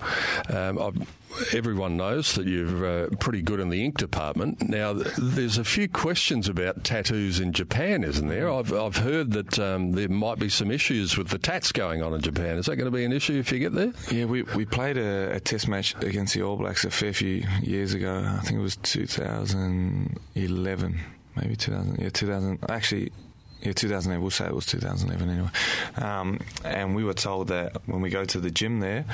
[0.51, 1.20] um, I've,
[1.55, 4.69] everyone knows that you're uh, pretty good in the ink department.
[4.69, 8.51] Now, there's a few questions about tattoos in Japan, isn't there?
[8.51, 12.15] I've, I've heard that um, there might be some issues with the tats going on
[12.15, 12.59] in Japan.
[12.59, 13.93] Is that going to be an issue if you get there?
[14.11, 17.45] Yeah, we, we played a, a test match against the All Blacks a fair few
[17.63, 18.25] years ago.
[18.27, 21.01] I think it was 2011,
[21.37, 21.99] maybe 2000.
[22.01, 22.59] Yeah, 2000.
[22.69, 23.13] Actually,
[23.63, 24.21] yeah, 2008.
[24.21, 25.51] We'll say it was 2011 anyway.
[25.97, 29.05] Um, and we were told that when we go to the gym there,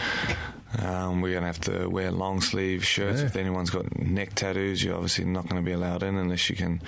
[0.79, 3.21] um, we're going to have to wear long sleeve shirts.
[3.21, 6.57] If anyone's got neck tattoos, you're obviously not going to be allowed in unless you
[6.57, 6.83] can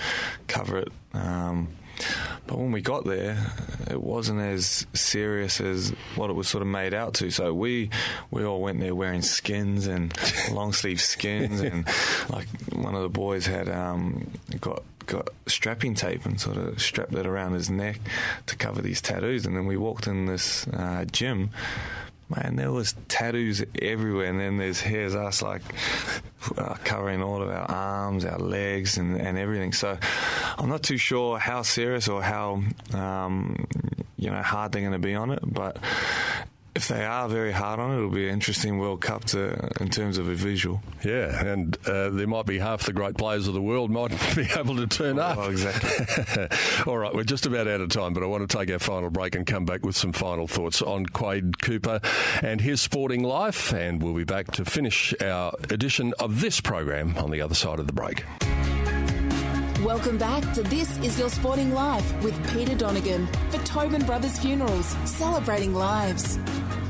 [0.47, 0.93] cover it.
[1.15, 1.69] Um,
[2.47, 3.37] but when we got there,
[3.91, 7.31] it wasn't as serious as what it was sort of made out to.
[7.31, 7.91] So we
[8.31, 10.17] we all went there wearing skins and
[10.53, 11.87] long sleeve skins, and
[12.31, 14.31] like one of the boys had um,
[14.61, 17.99] got got strapping tape and sort of strapped it around his neck
[18.47, 19.45] to cover these tattoos.
[19.47, 21.51] And then we walked in this uh, gym.
[22.29, 25.63] Man, there was tattoos everywhere, and then there's here's us like
[26.59, 29.73] uh, covering all of our arms, our legs, and, and everything.
[29.73, 29.97] So
[30.59, 33.67] I'm not too sure how serious or how um,
[34.19, 35.79] you know hard they're going to be on it, but
[36.79, 39.89] if they are very hard on it, it'll be an interesting World Cup to, in
[39.89, 40.81] terms of a visual.
[41.05, 44.49] Yeah, and uh, there might be half the great players of the world might be
[44.57, 45.39] able to turn up.
[45.39, 46.47] Oh, exactly.
[46.87, 49.11] All right, we're just about out of time, but I want to take our final
[49.11, 52.01] break and come back with some final thoughts on Quade Cooper
[52.43, 57.19] and his sporting life, and we'll be back to finish our edition of this program
[57.19, 58.25] on the other side of the break.
[59.85, 64.97] Welcome back to This Is Your Sporting Life with Peter Donegan for Tobin Brothers Funerals,
[65.05, 66.39] celebrating lives.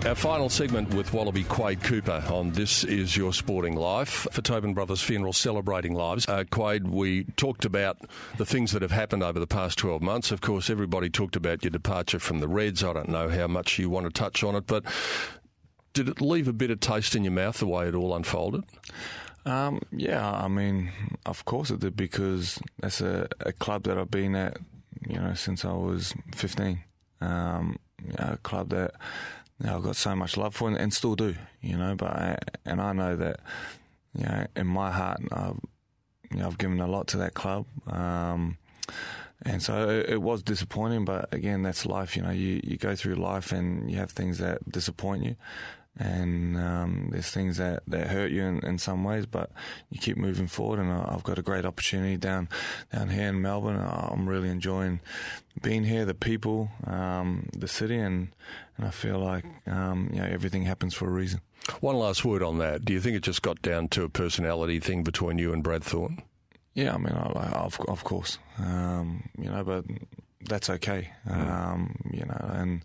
[0.07, 4.73] Our final segment with Wallaby Quade Cooper on This Is Your Sporting Life for Tobin
[4.73, 6.27] Brothers Funeral Celebrating Lives.
[6.27, 7.99] Uh, Quade, we talked about
[8.39, 10.31] the things that have happened over the past 12 months.
[10.31, 12.83] Of course, everybody talked about your departure from the Reds.
[12.85, 14.85] I don't know how much you want to touch on it, but
[15.93, 18.65] did it leave a bit of taste in your mouth the way it all unfolded?
[19.45, 20.91] Um, yeah, I mean,
[21.27, 24.59] of course it did because that's a, a club that I've been at,
[25.07, 26.83] you know, since I was 15.
[27.21, 27.79] Um,
[28.17, 28.93] a club that
[29.67, 32.39] know, I've got so much love for and, and still do, you know, but I,
[32.65, 33.41] and I know that,
[34.15, 35.61] you know, in my heart, I've,
[36.31, 37.67] you know, I've given a lot to that club.
[37.87, 38.59] Um,
[39.43, 42.17] and so it, it, was disappointing, but again, that's life.
[42.17, 45.37] You know, you, you go through life and you have things that disappoint you
[45.99, 49.51] and um, there's things that, that hurt you in, in, some ways, but
[49.91, 50.79] you keep moving forward.
[50.79, 52.49] And I've got a great opportunity down
[52.93, 53.81] down here in Melbourne.
[53.81, 55.01] I'm really enjoying
[55.61, 58.29] being here, the people, um, the city, and
[58.77, 61.41] and I feel like um, you know everything happens for a reason.
[61.81, 62.85] One last word on that.
[62.85, 65.83] Do you think it just got down to a personality thing between you and Brad
[65.83, 66.23] Thornton?
[66.75, 69.85] Yeah, I mean, I, of of course, um, you know, but
[70.43, 71.51] that's okay, mm.
[71.51, 72.83] um, you know, and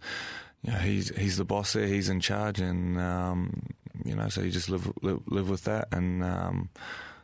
[0.64, 1.88] you know, he's he's the boss there.
[1.88, 3.64] He's in charge, and um,
[4.06, 5.90] you know, so you just live live, live with that.
[5.92, 6.70] And um,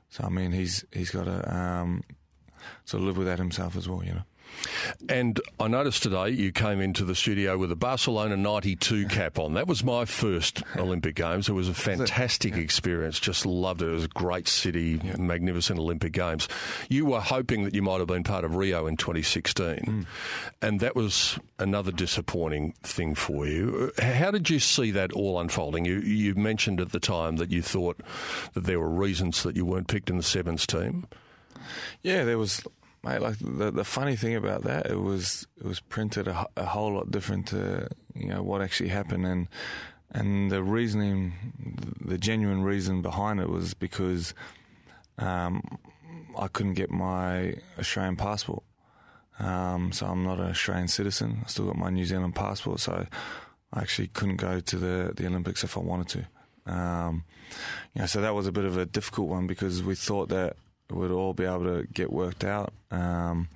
[0.10, 2.04] so, I mean, he's he's got to um,
[2.86, 4.04] sort of live with that himself as well.
[4.04, 4.24] You know.
[5.08, 9.54] And I noticed today you came into the studio with a Barcelona 92 cap on.
[9.54, 11.50] That was my first Olympic Games.
[11.50, 13.20] It was a fantastic experience.
[13.20, 13.88] Just loved it.
[13.88, 15.16] It was a great city, yeah.
[15.18, 16.48] magnificent Olympic Games.
[16.90, 19.66] You were hoping that you might have been part of Rio in 2016.
[19.66, 20.06] Mm.
[20.62, 23.92] And that was another disappointing thing for you.
[24.00, 25.86] How did you see that all unfolding?
[25.86, 28.00] You, you mentioned at the time that you thought
[28.54, 31.08] that there were reasons that you weren't picked in the Sevens team.
[32.02, 32.64] Yeah, there was
[33.04, 36.66] mate, like the the funny thing about that, it was it was printed a, a
[36.66, 39.48] whole lot different to you know what actually happened, and
[40.12, 41.34] and the reasoning,
[42.02, 44.34] the genuine reason behind it was because
[45.18, 45.62] um,
[46.38, 48.64] I couldn't get my Australian passport.
[49.40, 51.42] Um, so I'm not an Australian citizen.
[51.46, 53.06] I still got my New Zealand passport, so
[53.72, 56.28] I actually couldn't go to the the Olympics if I wanted to.
[56.72, 57.24] Um,
[57.94, 60.56] you know, so that was a bit of a difficult one because we thought that
[60.92, 62.74] would all be able to get worked out.
[62.92, 63.50] Um,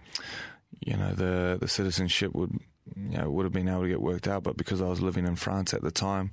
[0.80, 2.60] you know, the the citizenship would
[2.96, 5.26] you know would have been able to get worked out, but because I was living
[5.26, 6.32] in France at the time,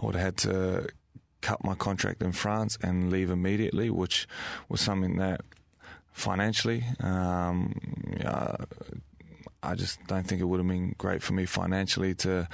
[0.00, 0.88] I would have had to
[1.40, 4.26] cut my contract in France and leave immediately, which
[4.68, 5.42] was something that
[6.12, 7.74] financially, um,
[8.18, 8.56] yeah,
[9.62, 12.48] I just don't think it would have been great for me financially to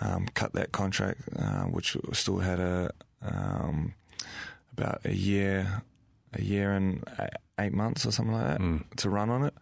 [0.00, 2.90] um, cut that contract, uh, which still had a
[3.22, 3.94] um,
[4.72, 5.82] about a year
[6.38, 7.04] a year and
[7.58, 8.82] eight months or something like that mm.
[8.96, 9.54] to run on it.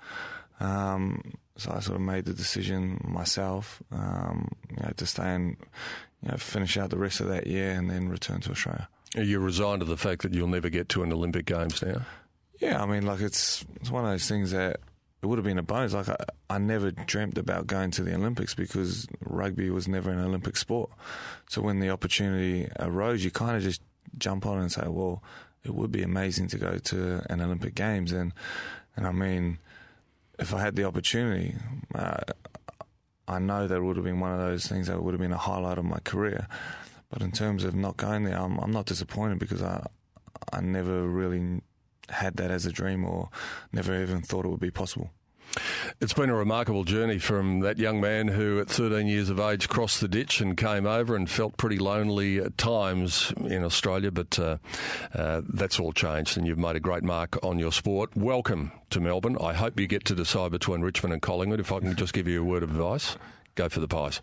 [0.61, 5.57] Um, so I sort of made the decision myself, um, you know, to stay and
[6.23, 8.89] you know, finish out the rest of that year and then return to Australia.
[9.17, 12.03] Are you resigned to the fact that you'll never get to an Olympic Games now?
[12.61, 14.81] Yeah, I mean, like it's it's one of those things that
[15.23, 15.93] it would have been a bonus.
[15.93, 16.17] Like I,
[16.51, 20.91] I never dreamt about going to the Olympics because rugby was never an Olympic sport.
[21.49, 23.83] So when the opportunity arose, you kind of just
[24.19, 25.23] jump on and say, well,
[25.65, 28.33] it would be amazing to go to an Olympic Games, and
[28.97, 29.59] and I mean,
[30.39, 31.57] if I had the opportunity,
[31.95, 32.21] uh,
[33.27, 35.39] I know that would have been one of those things that would have been a
[35.39, 36.47] highlight of my career.
[37.11, 39.87] But in terms of not going there, I'm, I'm not disappointed because I
[40.53, 41.63] I never really
[42.09, 43.31] had that as a dream or
[43.73, 45.11] never even thought it would be possible.
[46.01, 49.69] It's been a remarkable journey from that young man who, at 13 years of age,
[49.69, 54.39] crossed the ditch and came over and felt pretty lonely at times in Australia, but
[54.39, 54.59] uh,
[55.15, 58.11] uh, that's all changed and you've made a great mark on your sport.
[58.17, 59.37] Welcome to Melbourne.
[59.41, 61.61] I hope you get to decide between Richmond and Collingwood.
[61.61, 63.17] If I can just give you a word of advice
[63.55, 64.21] go for the Pies.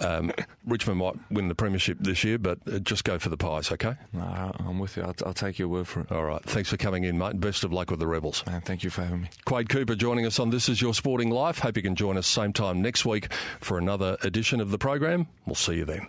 [0.00, 0.32] Um,
[0.66, 3.94] Richmond might win the premiership this year, but uh, just go for the Pies, okay?
[4.12, 5.02] No, I'm with you.
[5.02, 6.12] I'll, I'll, take your word for it.
[6.12, 6.42] All right.
[6.44, 7.38] Thanks for coming in, mate.
[7.40, 8.44] Best of luck with the Rebels.
[8.46, 9.28] Man, thank you for having me.
[9.44, 11.58] Quade Cooper joining us on This Is Your Sporting Life.
[11.58, 15.26] Hope you can join us same time next week for another edition of the program.
[15.46, 16.08] We'll see you then.